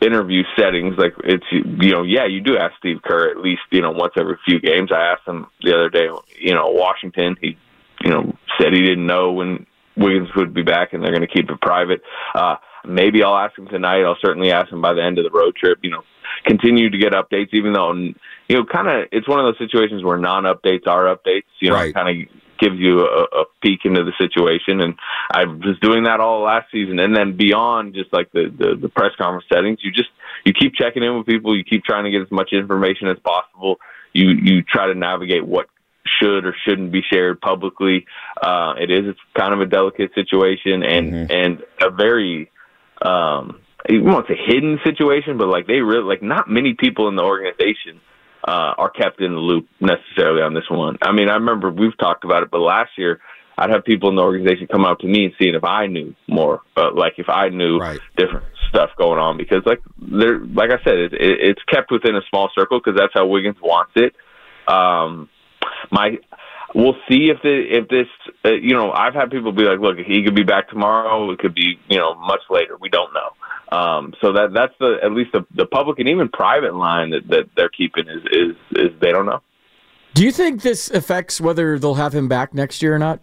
interview 0.02 0.44
settings, 0.58 0.96
like 0.98 1.14
it's 1.24 1.46
you 1.52 1.92
know, 1.92 2.04
yeah, 2.04 2.26
you 2.26 2.42
do 2.42 2.58
ask 2.58 2.74
Steve 2.78 2.98
Kerr 3.04 3.30
at 3.32 3.38
least 3.38 3.62
you 3.72 3.82
know 3.82 3.92
once 3.92 4.14
every 4.18 4.38
few 4.46 4.60
games. 4.60 4.92
I 4.92 5.14
asked 5.14 5.28
him 5.28 5.48
the 5.62 5.74
other 5.74 5.90
day, 5.90 6.08
you 6.40 6.54
know, 6.54 6.68
Washington. 6.70 7.36
He 7.42 7.58
you 8.04 8.12
know 8.12 8.38
said 8.60 8.74
he 8.74 8.82
didn't 8.82 9.06
know 9.06 9.32
when 9.32 9.66
Wiggins 9.96 10.30
would 10.36 10.54
be 10.54 10.64
back, 10.64 10.94
and 10.94 11.04
they're 11.04 11.12
going 11.12 11.28
to 11.28 11.34
keep 11.34 11.50
it 11.50 11.62
private. 11.62 12.02
Uh, 12.36 12.56
maybe 12.86 13.24
I'll 13.24 13.38
ask 13.38 13.58
him 13.58 13.68
tonight. 13.68 14.04
I'll 14.04 14.18
certainly 14.22 14.52
ask 14.52 14.72
him 14.72 14.82
by 14.82 14.94
the 14.94 15.04
end 15.04 15.18
of 15.18 15.24
the 15.24 15.32
road 15.32 15.56
trip. 15.56 15.80
You 15.82 15.92
know, 15.92 16.04
continue 16.46 16.90
to 16.90 16.98
get 16.98 17.14
updates, 17.14 17.50
even 17.54 17.74
though 17.74 17.92
you 17.94 18.56
know, 18.56 18.66
kind 18.66 18.88
of, 18.88 19.10
it's 19.12 19.28
one 19.28 19.40
of 19.40 19.46
those 19.46 19.58
situations 19.58 20.04
where 20.04 20.18
non-updates 20.18 20.88
are 20.88 21.14
updates. 21.14 21.44
You 21.60 21.70
know, 21.70 21.76
Right. 21.76 21.94
kind 21.94 22.22
of 22.22 22.28
gives 22.60 22.76
you 22.78 23.00
a, 23.02 23.24
a 23.42 23.46
peek 23.62 23.82
into 23.86 24.04
the 24.04 24.14
situation, 24.20 24.82
and 24.82 24.96
I 25.32 25.46
was 25.46 25.78
doing 25.82 26.04
that 26.04 26.20
all 26.20 26.42
last 26.42 26.72
season, 26.72 27.00
and 27.00 27.16
then 27.16 27.38
beyond 27.38 27.94
just 27.94 28.12
like 28.14 28.32
the, 28.32 28.54
the 28.56 28.76
the 28.76 28.90
press 28.90 29.12
conference 29.18 29.46
settings, 29.52 29.80
you 29.82 29.92
just 29.92 30.10
you 30.46 30.54
keep 30.54 30.74
checking 30.76 31.04
in 31.04 31.18
with 31.18 31.28
people, 31.28 31.56
you 31.56 31.64
keep 31.64 31.84
trying 31.84 32.06
to 32.06 32.12
get 32.12 32.22
as 32.22 32.32
much 32.32 32.54
information 32.54 33.08
as 33.08 33.18
possible. 33.20 33.78
You 34.14 34.30
you 34.30 34.64
try 34.64 34.88
to 34.88 34.96
navigate 34.96 35.46
what 35.46 35.68
should 36.20 36.46
or 36.46 36.56
shouldn't 36.66 36.92
be 36.92 37.02
shared 37.02 37.42
publicly. 37.42 38.06
Uh, 38.42 38.74
it 38.80 38.90
is 38.90 39.10
it's 39.10 39.20
kind 39.36 39.54
of 39.54 39.62
a 39.62 39.66
delicate 39.66 40.14
situation 40.16 40.84
and 40.84 41.32
and 41.32 41.64
a 41.82 41.90
very 41.90 42.50
um, 43.02 43.62
I 43.90 44.00
won't 44.02 44.28
say 44.28 44.36
hidden 44.36 44.80
situation, 44.84 45.38
but 45.38 45.48
like 45.48 45.68
they 45.68 45.82
really 45.82 46.04
like 46.04 46.24
not 46.24 46.50
many 46.50 46.74
people 46.74 47.08
in 47.08 47.16
the 47.16 47.24
organization 47.24 48.02
uh, 48.48 48.74
are 48.78 48.90
kept 48.90 49.22
in 49.22 49.34
the 49.34 49.40
loop 49.40 49.68
necessarily 49.82 50.42
on 50.42 50.54
this 50.54 50.70
one. 50.70 50.98
I 51.02 51.12
mean, 51.12 51.30
I 51.30 51.34
remember 51.34 51.70
we've 51.70 51.98
talked 51.98 52.24
about 52.24 52.44
it, 52.44 52.50
but 52.50 52.60
last 52.60 52.92
year 52.98 53.20
I'd 53.58 53.70
have 53.72 53.84
people 53.84 54.10
in 54.10 54.16
the 54.16 54.22
organization 54.22 54.68
come 54.68 54.86
out 54.86 55.00
to 55.02 55.08
me 55.08 55.26
and 55.26 55.34
seeing 55.40 55.56
if 55.56 55.64
I 55.64 55.88
knew 55.88 56.16
more, 56.28 56.62
uh, 56.78 56.92
like 56.94 57.14
if 57.18 57.28
I 57.28 57.50
knew 57.50 57.80
Right. 57.80 58.00
different 58.16 58.46
stuff 58.70 58.92
going 58.98 59.20
on, 59.20 59.38
because 59.38 59.64
like 59.66 59.82
there, 60.00 60.40
like 60.40 60.72
I 60.72 60.82
said, 60.84 60.98
it, 60.98 61.14
it, 61.14 61.40
it's 61.42 61.64
kept 61.64 61.92
within 61.92 62.16
a 62.16 62.22
small 62.30 62.50
circle 62.56 62.80
because 62.80 62.98
that's 62.98 63.14
how 63.14 63.26
Wiggins 63.26 63.58
wants 63.62 63.92
it. 63.96 64.16
Um, 64.72 65.30
my 65.92 66.18
we'll 66.76 66.98
see 67.10 67.30
if 67.30 67.42
the 67.42 67.64
if 67.70 67.88
this 67.90 68.08
uh, 68.46 68.54
you 68.54 68.76
know 68.76 68.92
I've 68.92 69.14
had 69.14 69.32
people 69.32 69.52
be 69.52 69.64
like, 69.64 69.80
look, 69.80 69.98
he 69.98 70.24
could 70.24 70.36
be 70.36 70.44
back 70.44 70.70
tomorrow. 70.70 71.32
It 71.32 71.40
could 71.40 71.56
be 71.56 71.80
you 71.90 71.98
know 71.98 72.16
much 72.16 72.42
later. 72.50 72.78
We 72.80 72.90
don't 72.90 73.14
know. 73.14 73.32
Um, 73.72 74.14
so 74.22 74.32
that 74.34 74.54
that's 74.54 74.74
the 74.80 74.98
at 75.04 75.12
least 75.12 75.32
the, 75.34 75.46
the 75.54 75.66
public 75.66 76.00
and 76.00 76.08
even 76.08 76.30
private 76.30 76.74
line 76.74 77.10
that, 77.10 77.28
that 77.28 77.50
they're 77.56 77.70
keeping 77.70 78.08
is 78.08 78.22
is 78.32 78.56
is 78.72 79.00
they 79.02 79.12
don't 79.12 79.26
know. 79.26 79.42
Do 80.14 80.24
you 80.24 80.32
think 80.32 80.62
this 80.62 80.90
affects 80.90 81.42
whether 81.42 81.78
they'll 81.78 81.96
have 81.96 82.14
him 82.14 82.28
back 82.28 82.54
next 82.54 82.82
year 82.82 82.96
or 82.96 83.00
not? 83.00 83.20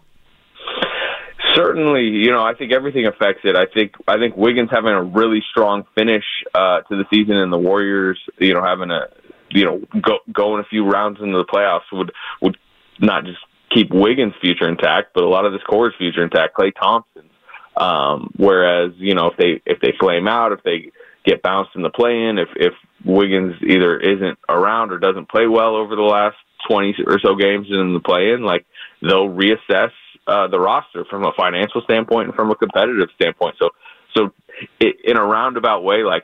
Certainly, 1.55 2.03
you 2.03 2.31
know, 2.31 2.43
I 2.43 2.53
think 2.53 2.73
everything 2.73 3.05
affects 3.05 3.41
it. 3.43 3.55
I 3.55 3.65
think 3.65 3.93
I 4.07 4.17
think 4.17 4.37
Wiggins 4.37 4.69
having 4.71 4.91
a 4.91 5.03
really 5.03 5.41
strong 5.49 5.85
finish 5.95 6.23
uh, 6.53 6.81
to 6.81 6.95
the 6.95 7.05
season, 7.11 7.37
and 7.37 7.51
the 7.51 7.57
Warriors, 7.57 8.19
you 8.39 8.53
know, 8.53 8.63
having 8.63 8.91
a 8.91 9.07
you 9.49 9.65
know 9.65 9.81
go 10.01 10.19
going 10.31 10.59
a 10.59 10.65
few 10.65 10.85
rounds 10.87 11.19
into 11.21 11.37
the 11.37 11.45
playoffs 11.45 11.91
would 11.91 12.11
would 12.41 12.57
not 12.99 13.25
just 13.25 13.39
keep 13.73 13.91
Wiggins' 13.91 14.33
future 14.41 14.67
intact, 14.67 15.13
but 15.13 15.23
a 15.23 15.27
lot 15.27 15.45
of 15.45 15.53
this 15.53 15.61
core's 15.63 15.93
future 15.97 16.23
intact. 16.23 16.55
Klay 16.55 16.71
Thompson. 16.73 17.29
Um, 17.77 18.31
whereas, 18.37 18.93
you 18.97 19.15
know, 19.15 19.27
if 19.27 19.37
they 19.37 19.61
if 19.65 19.79
they 19.81 19.93
flame 19.99 20.27
out, 20.27 20.51
if 20.53 20.63
they 20.63 20.91
get 21.25 21.41
bounced 21.41 21.71
in 21.75 21.81
the 21.81 21.89
play-in, 21.89 22.37
if 22.37 22.49
if 22.55 22.73
Wiggins 23.03 23.55
either 23.61 23.99
isn't 23.99 24.39
around 24.47 24.91
or 24.91 24.99
doesn't 24.99 25.29
play 25.29 25.47
well 25.47 25.75
over 25.75 25.95
the 25.95 26.01
last 26.01 26.37
twenty 26.69 26.95
or 27.05 27.19
so 27.19 27.35
games 27.35 27.67
in 27.69 27.93
the 27.93 27.99
play-in, 27.99 28.43
like 28.43 28.65
they'll 29.01 29.29
reassess 29.29 29.91
uh, 30.27 30.47
the 30.47 30.59
roster 30.59 31.05
from 31.05 31.25
a 31.25 31.31
financial 31.37 31.81
standpoint 31.81 32.27
and 32.27 32.35
from 32.35 32.49
a 32.51 32.55
competitive 32.55 33.09
standpoint. 33.15 33.55
So, 33.59 33.69
so 34.15 34.31
it, 34.79 34.95
in 35.03 35.17
a 35.17 35.23
roundabout 35.23 35.83
way, 35.83 36.03
like 36.03 36.23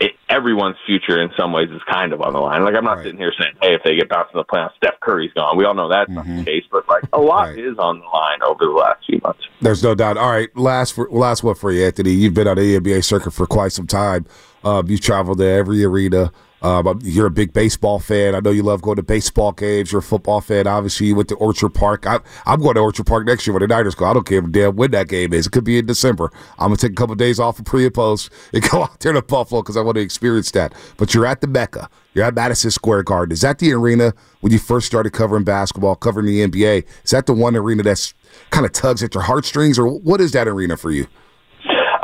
it, 0.00 0.12
everyone's 0.28 0.76
future 0.86 1.22
in 1.22 1.30
some 1.36 1.52
ways 1.52 1.70
is 1.70 1.80
kind 1.90 2.12
of 2.12 2.20
on 2.20 2.32
the 2.32 2.38
line. 2.40 2.64
Like 2.64 2.74
I'm 2.74 2.84
not 2.84 2.96
Right. 2.98 3.04
sitting 3.04 3.18
here 3.18 3.32
saying, 3.38 3.54
hey, 3.62 3.74
if 3.74 3.82
they 3.84 3.94
get 3.94 4.08
bounced 4.08 4.34
in 4.34 4.38
the 4.38 4.44
playoffs, 4.44 4.74
Steph 4.76 4.98
Curry's 5.00 5.32
gone. 5.34 5.56
We 5.56 5.64
all 5.64 5.74
know 5.74 5.88
that's 5.88 6.10
not 6.10 6.26
the 6.26 6.44
case, 6.44 6.64
but 6.70 6.88
like 6.88 7.04
a 7.12 7.20
lot 7.20 7.48
Right. 7.50 7.58
is 7.58 7.78
on 7.78 8.00
the 8.00 8.06
line 8.06 8.42
over 8.44 8.64
the 8.64 8.72
last 8.72 9.04
few 9.06 9.20
months. 9.22 9.40
There's 9.60 9.82
no 9.84 9.94
doubt. 9.94 10.16
All 10.16 10.30
right, 10.30 10.54
last 10.56 10.94
for, 10.94 11.08
last 11.10 11.42
one 11.44 11.54
for 11.54 11.70
you, 11.72 11.84
Anthony. 11.86 12.10
You've 12.10 12.34
been 12.34 12.48
on 12.48 12.56
the 12.56 12.76
NBA 12.78 13.04
circuit 13.04 13.30
for 13.32 13.46
quite 13.46 13.72
some 13.72 13.86
time. 13.86 14.26
Um, 14.64 14.88
you 14.88 14.98
traveled 14.98 15.38
to 15.38 15.46
every 15.46 15.84
arena. 15.84 16.32
Um, 16.64 16.98
you're 17.02 17.26
a 17.26 17.30
big 17.30 17.52
baseball 17.52 17.98
fan. 17.98 18.34
I 18.34 18.40
know 18.40 18.50
you 18.50 18.62
love 18.62 18.80
going 18.80 18.96
to 18.96 19.02
baseball 19.02 19.52
games. 19.52 19.92
You're 19.92 19.98
a 19.98 20.02
football 20.02 20.40
fan. 20.40 20.66
Obviously, 20.66 21.08
you 21.08 21.14
went 21.14 21.28
to 21.28 21.34
Orchard 21.34 21.74
Park. 21.74 22.06
I, 22.06 22.20
I'm 22.46 22.58
going 22.58 22.76
to 22.76 22.80
Orchard 22.80 23.04
Park 23.04 23.26
next 23.26 23.46
year 23.46 23.52
when 23.52 23.60
the 23.60 23.66
Niners 23.66 23.94
go. 23.94 24.06
I 24.06 24.14
don't 24.14 24.26
care 24.26 24.40
damn 24.40 24.74
when 24.74 24.90
that 24.92 25.08
game 25.08 25.34
is. 25.34 25.46
It 25.46 25.50
could 25.50 25.64
be 25.64 25.76
in 25.76 25.84
December. 25.84 26.32
I'm 26.58 26.68
gonna 26.68 26.78
take 26.78 26.92
a 26.92 26.94
couple 26.94 27.14
days 27.16 27.38
off 27.38 27.58
of 27.58 27.66
pre 27.66 27.84
and 27.84 27.92
post 27.92 28.30
and 28.54 28.62
go 28.70 28.84
out 28.84 28.98
there 29.00 29.12
to 29.12 29.20
Buffalo 29.20 29.60
because 29.60 29.76
I 29.76 29.82
want 29.82 29.96
to 29.96 30.00
experience 30.00 30.50
that. 30.52 30.72
But 30.96 31.12
you're 31.12 31.26
at 31.26 31.42
the 31.42 31.48
Mecca. 31.48 31.90
You're 32.14 32.24
at 32.24 32.34
Madison 32.34 32.70
Square 32.70 33.02
Garden. 33.02 33.34
Is 33.34 33.42
that 33.42 33.58
the 33.58 33.72
arena 33.74 34.14
when 34.40 34.50
you 34.50 34.58
first 34.58 34.86
started 34.86 35.12
covering 35.12 35.44
basketball, 35.44 35.96
covering 35.96 36.24
the 36.24 36.48
NBA? 36.48 36.86
Is 37.04 37.10
that 37.10 37.26
the 37.26 37.34
one 37.34 37.56
arena 37.56 37.82
that's 37.82 38.14
kind 38.48 38.64
of 38.64 38.72
tugs 38.72 39.02
at 39.02 39.12
your 39.12 39.24
heartstrings, 39.24 39.78
or 39.78 39.86
what 39.86 40.18
is 40.18 40.32
that 40.32 40.48
arena 40.48 40.78
for 40.78 40.90
you? 40.90 41.08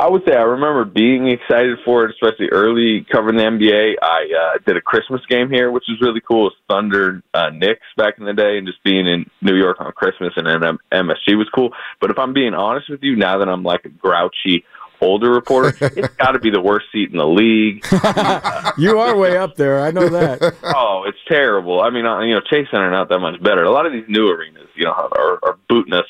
I 0.01 0.09
would 0.09 0.23
say 0.27 0.35
I 0.35 0.41
remember 0.41 0.83
being 0.83 1.27
excited 1.27 1.77
for 1.85 2.05
it, 2.05 2.15
especially 2.15 2.49
early 2.51 3.05
covering 3.11 3.37
the 3.37 3.43
NBA. 3.43 3.97
I 4.01 4.55
uh, 4.55 4.57
did 4.65 4.75
a 4.75 4.81
Christmas 4.81 5.21
game 5.29 5.47
here, 5.51 5.69
which 5.69 5.83
was 5.87 6.01
really 6.01 6.21
cool. 6.21 6.47
It 6.47 6.53
was 6.53 6.55
Thunder 6.67 7.21
uh, 7.35 7.51
Knicks 7.51 7.85
back 7.97 8.15
in 8.17 8.25
the 8.25 8.33
day, 8.33 8.57
and 8.57 8.65
just 8.65 8.83
being 8.83 9.05
in 9.05 9.29
New 9.43 9.55
York 9.55 9.77
on 9.79 9.91
Christmas 9.91 10.33
and 10.37 10.47
then 10.47 10.79
MSG 10.91 11.37
was 11.37 11.47
cool. 11.53 11.69
But 11.99 12.09
if 12.09 12.17
I'm 12.17 12.33
being 12.33 12.55
honest 12.55 12.89
with 12.89 13.03
you, 13.03 13.15
now 13.15 13.37
that 13.37 13.47
I'm 13.47 13.61
like 13.61 13.85
a 13.85 13.89
grouchy 13.89 14.65
older 15.01 15.29
reporter, 15.29 15.69
it's 15.95 16.15
got 16.15 16.31
to 16.31 16.39
be 16.39 16.49
the 16.49 16.61
worst 16.61 16.87
seat 16.91 17.11
in 17.11 17.17
the 17.19 17.27
league. 17.27 17.85
You 18.77 18.99
are 18.99 19.15
way 19.17 19.37
up 19.37 19.55
there. 19.55 19.81
I 19.81 19.91
know 19.91 20.07
that. 20.07 20.55
oh, 20.63 21.03
it's 21.05 21.17
terrible. 21.27 21.81
I 21.81 21.89
mean, 21.89 22.05
uh, 22.05 22.21
you 22.21 22.33
know, 22.33 22.41
Chase 22.49 22.67
Center 22.71 22.89
not 22.89 23.09
that 23.09 23.19
much 23.19 23.41
better. 23.43 23.63
A 23.63 23.69
lot 23.69 23.85
of 23.85 23.91
these 23.91 24.05
new 24.07 24.29
arenas, 24.29 24.69
you 24.75 24.85
know, 24.85 24.93
are, 24.93 25.39
are 25.43 25.57
booting 25.67 25.93
us 25.93 26.05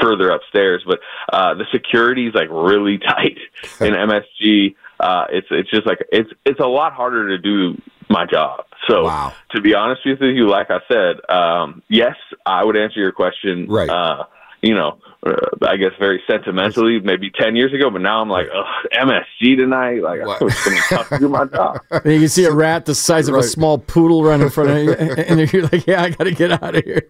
further 0.00 0.30
upstairs, 0.30 0.82
but 0.86 1.00
uh, 1.32 1.54
the 1.54 1.64
security 1.72 2.26
is 2.28 2.34
like 2.34 2.48
really 2.50 2.98
tight 3.08 3.38
in 3.80 3.92
MSG. 3.94 4.74
Uh, 5.00 5.24
it's 5.30 5.48
it's 5.50 5.70
just 5.70 5.86
like 5.86 5.98
it's 6.12 6.30
it's 6.44 6.60
a 6.60 6.66
lot 6.66 6.92
harder 6.92 7.28
to 7.28 7.38
do 7.38 7.80
my 8.08 8.24
job. 8.26 8.64
So 8.88 9.04
Wow. 9.04 9.32
to 9.54 9.60
be 9.60 9.74
honest 9.74 10.02
with 10.04 10.20
you, 10.20 10.48
like 10.48 10.68
I 10.70 10.78
said, 10.88 11.16
um, 11.34 11.82
yes, 11.88 12.14
I 12.46 12.64
would 12.64 12.76
answer 12.76 13.00
your 13.00 13.12
question. 13.12 13.66
Right. 13.68 13.88
Uh, 13.88 14.24
you 14.62 14.74
know, 14.74 14.98
uh, 15.26 15.34
I 15.68 15.76
guess 15.76 15.90
very 15.98 16.22
sentimentally, 16.30 16.98
maybe 17.00 17.30
ten 17.30 17.54
years 17.56 17.74
ago. 17.74 17.90
But 17.90 18.00
now 18.02 18.22
I'm 18.22 18.30
like, 18.30 18.46
Ugh, 18.54 18.64
MSG 18.94 19.56
tonight. 19.56 20.02
Like 20.02 20.24
What? 20.24 20.40
it's 20.42 20.64
gonna 20.64 20.76
be 20.90 20.96
tough 20.96 21.08
to 21.10 21.18
do 21.18 21.28
my 21.28 21.44
job. 21.46 21.80
And 21.90 22.12
you 22.14 22.20
can 22.20 22.28
see 22.28 22.44
a 22.44 22.52
rat 22.52 22.86
the 22.86 22.94
size 22.94 23.28
of 23.28 23.34
a 23.34 23.42
small 23.42 23.78
poodle 23.78 24.22
run 24.24 24.40
in 24.42 24.48
front 24.48 24.70
of 24.70 24.78
you, 24.84 24.92
and 24.92 25.52
you're 25.52 25.62
like, 25.64 25.86
"Yeah, 25.86 26.02
I 26.04 26.10
got 26.10 26.24
to 26.24 26.30
get 26.30 26.62
out 26.62 26.76
of 26.76 26.84
here." 26.84 27.08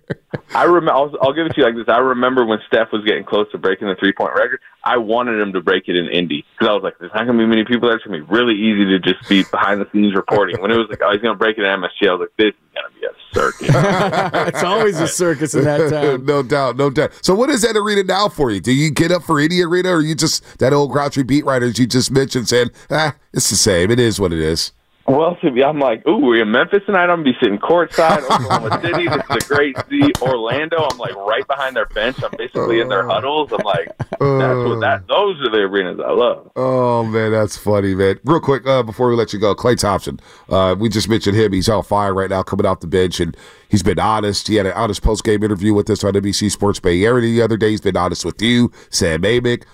I 0.55 0.65
remember. 0.65 0.93
I'll, 0.93 1.13
I'll 1.21 1.33
give 1.33 1.47
it 1.47 1.55
to 1.55 1.61
you 1.61 1.67
like 1.67 1.75
this. 1.75 1.89
I 1.89 1.99
remember 1.99 2.45
when 2.45 2.59
Steph 2.67 2.93
was 2.93 3.05
getting 3.05 3.25
close 3.25 3.51
to 3.53 3.59
breaking 3.59 3.89
the 3.89 3.97
three 3.97 4.13
point 4.13 4.35
record. 4.35 4.61
I 4.85 4.99
wanted 4.99 5.41
him 5.41 5.53
to 5.55 5.61
break 5.61 5.89
it 5.89 5.97
in 5.97 6.09
Indy 6.09 6.45
because 6.53 6.69
I 6.69 6.73
was 6.75 6.83
like, 6.83 6.99
"There's 6.99 7.13
not 7.15 7.25
going 7.25 7.39
to 7.39 7.45
be 7.45 7.49
many 7.49 7.65
people 7.65 7.89
there. 7.89 7.97
It's 7.97 8.05
going 8.05 8.21
to 8.21 8.27
be 8.27 8.33
really 8.33 8.55
easy 8.55 8.85
to 8.85 8.99
just 8.99 9.29
be 9.29 9.45
behind 9.51 9.81
the 9.81 9.89
scenes 9.93 10.15
reporting." 10.15 10.61
When 10.61 10.71
it 10.71 10.77
was 10.77 10.87
like, 10.91 11.01
"Oh, 11.03 11.13
he's 11.13 11.23
going 11.23 11.35
to 11.35 11.39
break 11.39 11.59
it 11.59 11.65
in 11.65 11.81
MSG," 11.81 12.09
I 12.09 12.13
was 12.13 12.21
like, 12.21 12.37
"This 12.37 12.55
is 12.55 12.75
going 12.75 12.87
to 12.87 13.01
be 13.01 13.07
a 13.07 13.35
circus." 13.35 13.69
it's 14.55 14.63
always 14.63 15.01
a 15.01 15.09
circus 15.09 15.55
in 15.55 15.65
that 15.65 15.91
town. 15.91 16.25
no 16.27 16.43
doubt, 16.43 16.77
no 16.77 16.91
doubt. 16.91 17.13
So, 17.23 17.35
what 17.35 17.51
is 17.51 17.63
that 17.63 17.77
arena 17.77 18.03
now 18.05 18.29
for 18.29 18.51
you? 18.51 18.61
Do 18.61 18.73
you 18.73 18.91
get 18.91 19.11
up 19.11 19.23
for 19.23 19.41
any 19.41 19.61
arena, 19.63 19.91
or 19.91 20.01
you 20.01 20.15
just 20.15 20.59
that 20.59 20.73
old 20.73 20.93
grouchy 20.93 21.23
beat 21.23 21.45
writers 21.45 21.79
you 21.79 21.87
just 21.87 22.11
mentioned 22.11 22.49
saying, 22.49 22.71
"Ah, 22.91 23.17
it's 23.33 23.51
the 23.51 23.57
same. 23.57 23.91
It 23.91 23.99
is 23.99 24.21
what 24.21 24.33
it 24.33 24.41
is." 24.41 24.73
Well, 25.07 25.37
to 25.43 25.51
be, 25.51 25.63
I'm 25.63 25.79
like, 25.79 26.07
"Ooh, 26.09 26.17
we're 26.17 26.43
in 26.43 26.51
Memphis 26.51 26.83
tonight. 26.87 27.11
I'm 27.11 27.23
to 27.23 27.31
be 27.31 27.37
sitting 27.39 27.59
courtside, 27.59 28.23
Oklahoma 28.23 28.81
City. 28.83 29.07
This 29.07 29.23
is 29.31 29.45
a 29.45 29.55
great 29.55 29.77
seat. 29.91 30.23
Orlando. 30.23 30.89
I'm 30.91 30.97
like 30.97 31.15
right 31.15 31.47
behind 31.47 31.77
their 31.77 31.85
bench. 31.87 32.23
I'm 32.23 32.31
basically 32.39 32.81
in 32.81 32.89
their 32.89 33.07
huddles. 33.07 33.53
I'm 33.53 33.65
like, 33.65 33.89
that's 33.99 34.19
what 34.21 34.81
that. 34.81 35.05
Those 35.07 35.41
are 35.43 35.51
the 35.51 35.59
arenas 35.59 36.01
I 36.01 36.11
love." 36.11 36.51
Oh 36.57 37.05
man, 37.05 37.33
that's 37.33 37.57
funny, 37.57 37.95
man. 37.95 38.19
Real 38.25 38.41
quick, 38.41 38.67
uh, 38.67 38.83
before 38.83 39.11
we 39.11 39.17
let 39.17 39.35
you 39.35 39.39
go, 39.39 39.55
Klay 39.55 39.79
Thompson. 39.79 40.21
Uh, 40.49 40.75
we 40.79 40.89
just 40.89 41.09
mentioned 41.09 41.37
him. 41.37 41.53
He's 41.53 41.69
on 41.69 41.83
fire 41.83 42.15
right 42.15 42.31
now, 42.31 42.43
coming 42.43 42.65
off 42.65 42.81
the 42.81 42.87
bench, 42.87 43.21
and 43.21 43.37
he's 43.69 43.83
been 43.83 43.99
honest. 43.99 44.49
He 44.49 44.55
had 44.55 44.65
an 44.65 44.73
honest 44.73 45.03
post 45.03 45.23
game 45.23 45.43
interview 45.43 45.75
with 45.75 45.91
us 45.91 46.03
on 46.03 46.15
NBC 46.15 46.51
Sports 46.51 46.81
Bay 46.81 47.05
Area 47.05 47.21
the 47.21 47.43
other 47.43 47.59
day. 47.59 47.71
He's 47.71 47.83
been 47.83 47.97
honest 47.97 48.25
with 48.25 48.41
you, 48.41 48.73
Sam 48.89 49.21
Amick. 49.21 49.65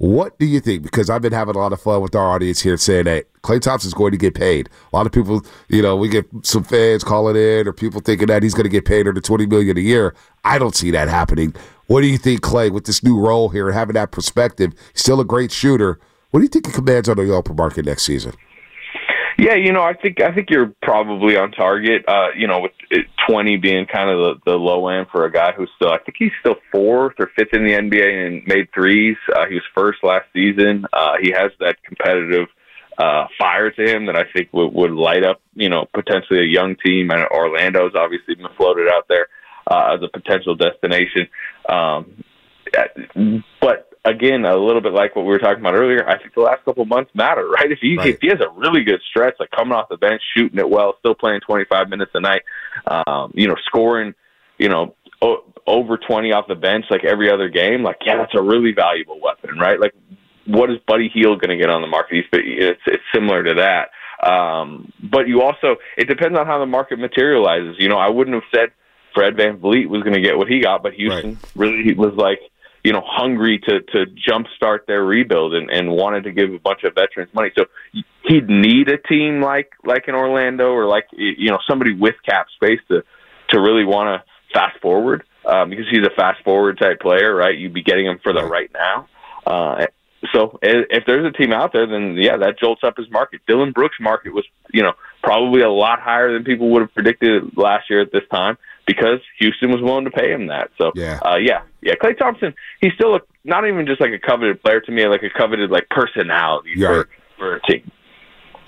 What 0.00 0.38
do 0.38 0.46
you 0.46 0.60
think? 0.60 0.82
Because 0.82 1.10
I've 1.10 1.20
been 1.20 1.34
having 1.34 1.56
a 1.56 1.58
lot 1.58 1.74
of 1.74 1.80
fun 1.82 2.00
with 2.00 2.14
our 2.14 2.30
audience 2.30 2.58
here 2.58 2.78
saying 2.78 3.04
that 3.04 3.30
Klay 3.42 3.60
Thompson's 3.60 3.92
going 3.92 4.12
to 4.12 4.16
get 4.16 4.32
paid. 4.32 4.70
A 4.90 4.96
lot 4.96 5.04
of 5.04 5.12
people, 5.12 5.44
you 5.68 5.82
know, 5.82 5.94
we 5.94 6.08
get 6.08 6.26
some 6.40 6.64
fans 6.64 7.04
calling 7.04 7.36
in 7.36 7.68
or 7.68 7.74
people 7.74 8.00
thinking 8.00 8.28
that 8.28 8.42
he's 8.42 8.54
going 8.54 8.64
to 8.64 8.70
get 8.70 8.86
paid 8.86 9.06
under 9.06 9.20
twenty 9.20 9.44
million 9.44 9.76
a 9.76 9.80
year. 9.80 10.14
I 10.42 10.58
don't 10.58 10.74
see 10.74 10.90
that 10.92 11.08
happening. 11.08 11.54
What 11.88 12.00
do 12.00 12.06
you 12.06 12.16
think, 12.16 12.40
Klay, 12.40 12.70
with 12.70 12.86
this 12.86 13.04
new 13.04 13.20
role 13.20 13.50
here 13.50 13.68
and 13.68 13.76
having 13.76 13.92
that 13.92 14.10
perspective? 14.10 14.72
Still 14.94 15.20
a 15.20 15.24
great 15.24 15.52
shooter. 15.52 16.00
What 16.30 16.40
do 16.40 16.44
you 16.44 16.48
think 16.48 16.68
he 16.68 16.72
commands 16.72 17.10
on 17.10 17.18
the 17.18 17.30
open 17.34 17.56
market 17.56 17.84
next 17.84 18.04
season? 18.04 18.32
Yeah, 19.40 19.54
you 19.54 19.72
know, 19.72 19.80
I 19.82 19.94
think 19.94 20.20
I 20.20 20.34
think 20.34 20.50
you're 20.50 20.74
probably 20.82 21.38
on 21.38 21.50
target. 21.52 22.04
Uh, 22.06 22.28
you 22.36 22.46
know, 22.46 22.60
with 22.60 22.72
it, 22.90 23.06
20 23.26 23.56
being 23.56 23.86
kind 23.86 24.10
of 24.10 24.18
the, 24.44 24.50
the 24.50 24.56
low 24.58 24.88
end 24.88 25.06
for 25.10 25.24
a 25.24 25.32
guy 25.32 25.52
who's 25.52 25.70
still, 25.76 25.90
I 25.90 25.96
think 25.96 26.16
he's 26.18 26.32
still 26.40 26.56
fourth 26.70 27.14
or 27.18 27.30
fifth 27.34 27.54
in 27.54 27.64
the 27.64 27.72
NBA 27.72 28.26
and 28.26 28.46
made 28.46 28.68
threes. 28.74 29.16
Uh, 29.34 29.46
he 29.46 29.54
was 29.54 29.62
first 29.74 30.04
last 30.04 30.26
season. 30.34 30.84
Uh, 30.92 31.14
he 31.22 31.30
has 31.30 31.52
that 31.58 31.82
competitive 31.84 32.48
uh, 32.98 33.28
fire 33.38 33.70
to 33.70 33.82
him 33.82 34.04
that 34.06 34.16
I 34.16 34.24
think 34.30 34.52
would, 34.52 34.74
would 34.74 34.92
light 34.92 35.24
up, 35.24 35.40
you 35.54 35.70
know, 35.70 35.86
potentially 35.94 36.40
a 36.40 36.46
young 36.46 36.76
team. 36.84 37.10
And 37.10 37.26
Orlando's 37.30 37.94
obviously 37.94 38.34
been 38.34 38.52
floated 38.58 38.88
out 38.92 39.08
there 39.08 39.28
uh, 39.70 39.96
as 39.96 40.02
a 40.02 40.08
potential 40.08 40.54
destination. 40.54 41.28
Um, 41.66 42.22
but 43.62 43.89
again, 44.04 44.44
a 44.44 44.56
little 44.56 44.80
bit 44.80 44.92
like 44.92 45.14
what 45.14 45.22
we 45.24 45.28
were 45.30 45.38
talking 45.38 45.60
about 45.60 45.74
earlier, 45.74 46.08
I 46.08 46.18
think 46.18 46.34
the 46.34 46.40
last 46.40 46.64
couple 46.64 46.82
of 46.82 46.88
months 46.88 47.10
matter, 47.14 47.48
right? 47.56 47.70
If 47.70 47.78
he 47.80 47.96
Right. 47.96 48.14
if 48.14 48.20
he 48.20 48.28
has 48.28 48.40
a 48.40 48.48
really 48.50 48.82
good 48.84 49.00
stretch, 49.08 49.34
like 49.38 49.50
coming 49.50 49.72
off 49.74 49.88
the 49.88 49.96
bench, 49.96 50.22
shooting 50.36 50.58
it 50.58 50.68
well, 50.68 50.94
still 51.00 51.14
playing 51.14 51.40
25 51.46 51.88
minutes 51.88 52.10
a 52.14 52.20
night, 52.20 52.42
um, 52.86 53.32
you 53.34 53.48
know, 53.48 53.56
scoring, 53.66 54.14
you 54.58 54.68
know, 54.68 54.94
o- 55.22 55.44
over 55.66 55.96
20 55.98 56.32
off 56.32 56.46
the 56.48 56.54
bench 56.54 56.86
like 56.90 57.04
every 57.04 57.30
other 57.30 57.48
game, 57.48 57.82
like 57.82 57.98
yeah, 58.04 58.16
that's 58.16 58.34
a 58.34 58.42
really 58.42 58.72
valuable 58.72 59.20
weapon, 59.20 59.58
right? 59.58 59.78
Like, 59.78 59.92
what 60.46 60.70
is 60.70 60.78
Buddy 60.86 61.08
Hield 61.12 61.40
going 61.40 61.50
to 61.50 61.56
get 61.56 61.70
on 61.70 61.82
the 61.82 61.88
market? 61.88 62.14
He's 62.16 62.24
it's 62.32 62.80
it's 62.86 63.02
similar 63.14 63.42
to 63.44 63.54
that. 63.54 63.90
Um, 64.26 64.92
but 65.02 65.28
you 65.28 65.42
also, 65.42 65.76
it 65.96 66.06
depends 66.08 66.38
on 66.38 66.46
how 66.46 66.58
the 66.58 66.66
market 66.66 66.98
materializes. 66.98 67.76
You 67.78 67.88
know, 67.88 67.96
I 67.98 68.08
wouldn't 68.08 68.34
have 68.34 68.44
said 68.54 68.70
Fred 69.14 69.34
VanVleet 69.34 69.86
was 69.88 70.02
going 70.02 70.14
to 70.14 70.20
get 70.20 70.36
what 70.36 70.48
he 70.48 70.60
got, 70.60 70.82
but 70.82 70.92
Houston 70.94 71.38
really 71.54 71.94
was 71.94 72.12
like, 72.16 72.40
you 72.84 72.92
know, 72.92 73.02
hungry 73.04 73.58
to 73.58 73.80
to 73.80 74.06
jumpstart 74.28 74.86
their 74.86 75.04
rebuild 75.04 75.54
and, 75.54 75.70
and 75.70 75.90
wanted 75.90 76.24
to 76.24 76.32
give 76.32 76.52
a 76.52 76.58
bunch 76.58 76.84
of 76.84 76.94
veterans 76.94 77.32
money. 77.34 77.50
So 77.56 77.66
he'd 78.24 78.48
need 78.48 78.88
a 78.88 78.98
team 78.98 79.42
like 79.42 79.72
like 79.84 80.08
in 80.08 80.14
Orlando 80.14 80.70
or 80.72 80.86
like 80.86 81.06
you 81.12 81.50
know 81.50 81.58
somebody 81.68 81.92
with 81.92 82.14
cap 82.24 82.46
space 82.54 82.80
to 82.88 83.02
to 83.50 83.60
really 83.60 83.84
want 83.84 84.22
to 84.22 84.58
fast 84.58 84.80
forward 84.80 85.24
um, 85.44 85.70
because 85.70 85.86
he's 85.90 86.06
a 86.06 86.14
fast 86.16 86.42
forward 86.44 86.78
type 86.78 87.00
player, 87.00 87.34
right? 87.34 87.56
You'd 87.56 87.74
be 87.74 87.82
getting 87.82 88.06
him 88.06 88.18
for 88.22 88.32
the 88.32 88.44
right 88.44 88.70
now. 88.72 89.08
Uh, 89.46 89.86
so 90.32 90.58
if 90.62 91.04
there's 91.06 91.24
a 91.24 91.36
team 91.36 91.52
out 91.52 91.72
there, 91.72 91.86
then 91.86 92.16
yeah, 92.16 92.36
that 92.36 92.58
jolts 92.58 92.82
up 92.84 92.96
his 92.96 93.10
market. 93.10 93.40
Dillon 93.46 93.72
Brooks' 93.72 93.96
market 94.00 94.34
was, 94.34 94.44
you 94.72 94.82
know, 94.82 94.92
probably 95.22 95.62
a 95.62 95.70
lot 95.70 96.00
higher 96.00 96.32
than 96.32 96.44
people 96.44 96.70
would 96.70 96.82
have 96.82 96.94
predicted 96.94 97.56
last 97.56 97.88
year 97.88 98.00
at 98.00 98.12
this 98.12 98.22
time 98.30 98.58
because 98.90 99.20
Houston 99.38 99.70
was 99.70 99.80
willing 99.80 100.04
to 100.04 100.10
pay 100.10 100.32
him 100.32 100.48
that. 100.48 100.70
So 100.78 100.90
Yeah. 100.94 101.18
uh, 101.24 101.36
yeah, 101.40 101.62
yeah. 101.80 101.94
Klay 101.94 102.18
Thompson, 102.18 102.54
he's 102.80 102.92
still 102.94 103.14
a, 103.14 103.20
not 103.44 103.66
even 103.68 103.86
just 103.86 104.00
like 104.00 104.10
a 104.12 104.18
coveted 104.18 104.60
player 104.62 104.80
to 104.80 104.90
me, 104.92 105.06
like 105.06 105.22
a 105.22 105.30
coveted 105.30 105.70
like 105.70 105.88
personality 105.90 106.72
Yeah. 106.76 106.88
for 106.88 107.08
for 107.38 107.56
a 107.56 107.60
team. 107.62 107.90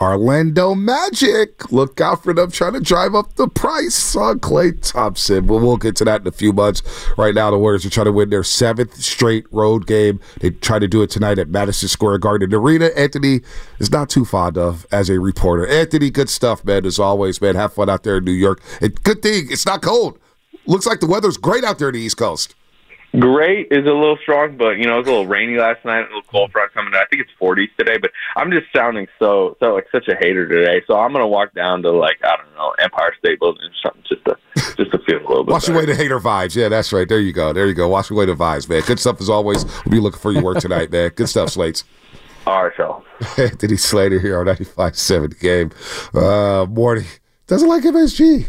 Orlando 0.03 0.75
Magic. 0.75 1.71
Look 1.71 2.01
out 2.01 2.25
for 2.25 2.35
them 2.35 2.51
trying 2.51 2.73
to 2.73 2.81
drive 2.81 3.15
up 3.15 3.37
the 3.37 3.47
price 3.47 4.17
on 4.17 4.41
Klay 4.41 4.77
Thompson. 4.83 5.47
But 5.47 5.59
we'll 5.59 5.77
get 5.77 5.95
to 5.97 6.05
that 6.05 6.23
in 6.23 6.27
a 6.27 6.33
few 6.33 6.53
months. 6.53 6.83
Right 7.17 7.35
now, 7.35 7.53
the 7.53 7.59
Warriors 7.59 7.87
are 7.87 7.91
trying 7.91 8.07
to 8.07 8.13
win 8.13 8.31
their 8.31 8.43
seventh 8.43 8.97
straight 8.97 9.45
road 9.53 9.87
game. 9.87 10.21
They 10.41 10.51
try 10.51 10.81
to 10.81 10.89
do 10.89 11.03
it 11.03 11.11
tonight 11.11 11.39
at 11.39 11.49
Madison 11.49 11.89
Square 11.89 12.19
Garden. 12.19 12.53
Arena, 12.53 12.87
Anthony 12.97 13.43
is 13.79 13.93
not 13.93 14.11
too 14.11 14.25
fond 14.25 14.59
of 14.59 14.87
as 14.91 15.09
a 15.09 15.21
reporter. 15.21 15.67
Anthony, 15.69 16.11
good 16.11 16.29
stuff, 16.29 16.65
man. 16.65 16.85
As 16.85 16.99
always, 16.99 17.41
man. 17.41 17.55
Have 17.55 17.73
fun 17.75 17.89
out 17.89 18.03
there 18.03 18.17
in 18.19 18.25
New 18.25 18.33
York. 18.33 18.61
And 18.81 19.01
good 19.05 19.23
thing 19.23 19.47
it's 19.51 19.67
not 19.67 19.83
cold. 19.83 20.19
Looks 20.67 20.87
like 20.87 20.99
the 20.99 21.07
weather's 21.07 21.37
great 21.37 21.63
out 21.63 21.79
there 21.79 21.89
in 21.89 21.95
the 21.95 22.01
East 22.01 22.17
Coast. 22.17 22.57
Great 23.19 23.69
is 23.71 23.85
a 23.85 23.93
little 23.93 24.17
strong, 24.23 24.57
but 24.57 24.79
you 24.79 24.85
know 24.85 24.95
it 24.95 24.99
was 25.01 25.09
a 25.09 25.11
little 25.11 25.27
rainy 25.27 25.59
last 25.59 25.85
night. 25.85 26.01
A 26.01 26.05
little 26.05 26.23
cold 26.23 26.51
front 26.51 26.73
coming. 26.73 26.95
in. 26.95 26.99
I 26.99 27.05
think 27.11 27.21
it's 27.23 27.31
40s 27.41 27.69
today, 27.77 27.99
but 27.99 28.11
I'm 28.37 28.51
just 28.51 28.67
sounding 28.75 29.07
so 29.19 29.55
so 29.61 29.75
like 29.75 29.87
such 29.93 30.09
a 30.09 30.17
hater 30.19 30.49
today. 30.49 30.83
So 30.87 30.99
I'm 30.99 31.13
gonna 31.13 31.29
walk 31.29 31.53
down 31.53 31.83
to 31.83 31.91
like 31.91 32.17
I 32.25 32.37
don't 32.37 32.55
know 32.55 32.75
Empire 32.79 33.13
State 33.19 33.39
Building 33.39 33.65
or 33.65 33.71
something 33.83 34.03
just 34.09 34.25
to 34.25 34.37
just 34.83 34.93
to 34.93 34.99
feel 35.05 35.19
a 35.19 35.29
little 35.29 35.45
bit. 35.45 35.53
Wash 35.53 35.67
better. 35.67 35.79
away 35.79 35.85
the 35.87 35.95
hater 35.95 36.19
vibes. 36.21 36.57
Yeah, 36.57 36.71
that's 36.71 36.91
right. 36.91 37.07
There 37.07 37.21
you 37.21 37.35
go. 37.35 37.53
There 37.53 37.67
you 37.67 37.75
go. 37.75 37.87
Wash 37.89 38.11
away 38.11 38.25
the 38.25 38.35
vibes, 38.35 38.67
man. 38.67 38.81
Good 38.87 38.99
stuff 38.99 39.21
as 39.21 39.29
always. 39.29 39.65
We'll 39.85 39.91
be 39.93 40.01
looking 40.01 40.21
for 40.21 40.33
your 40.33 40.43
work 40.43 40.59
tonight, 40.59 40.91
man. 40.91 41.11
Good 41.15 41.29
stuff, 41.29 41.51
Slates. 41.51 41.85
All 42.47 42.65
right, 42.65 42.73
y'all. 42.79 43.05
Anthony 43.37 43.77
Slater 43.77 44.19
here 44.21 44.41
on 44.41 44.47
95.7 44.47 45.39
game. 45.39 45.71
Uh, 46.15 46.67
Morty 46.69 47.05
doesn't 47.47 47.69
like 47.69 47.85
MSG. 47.85 48.49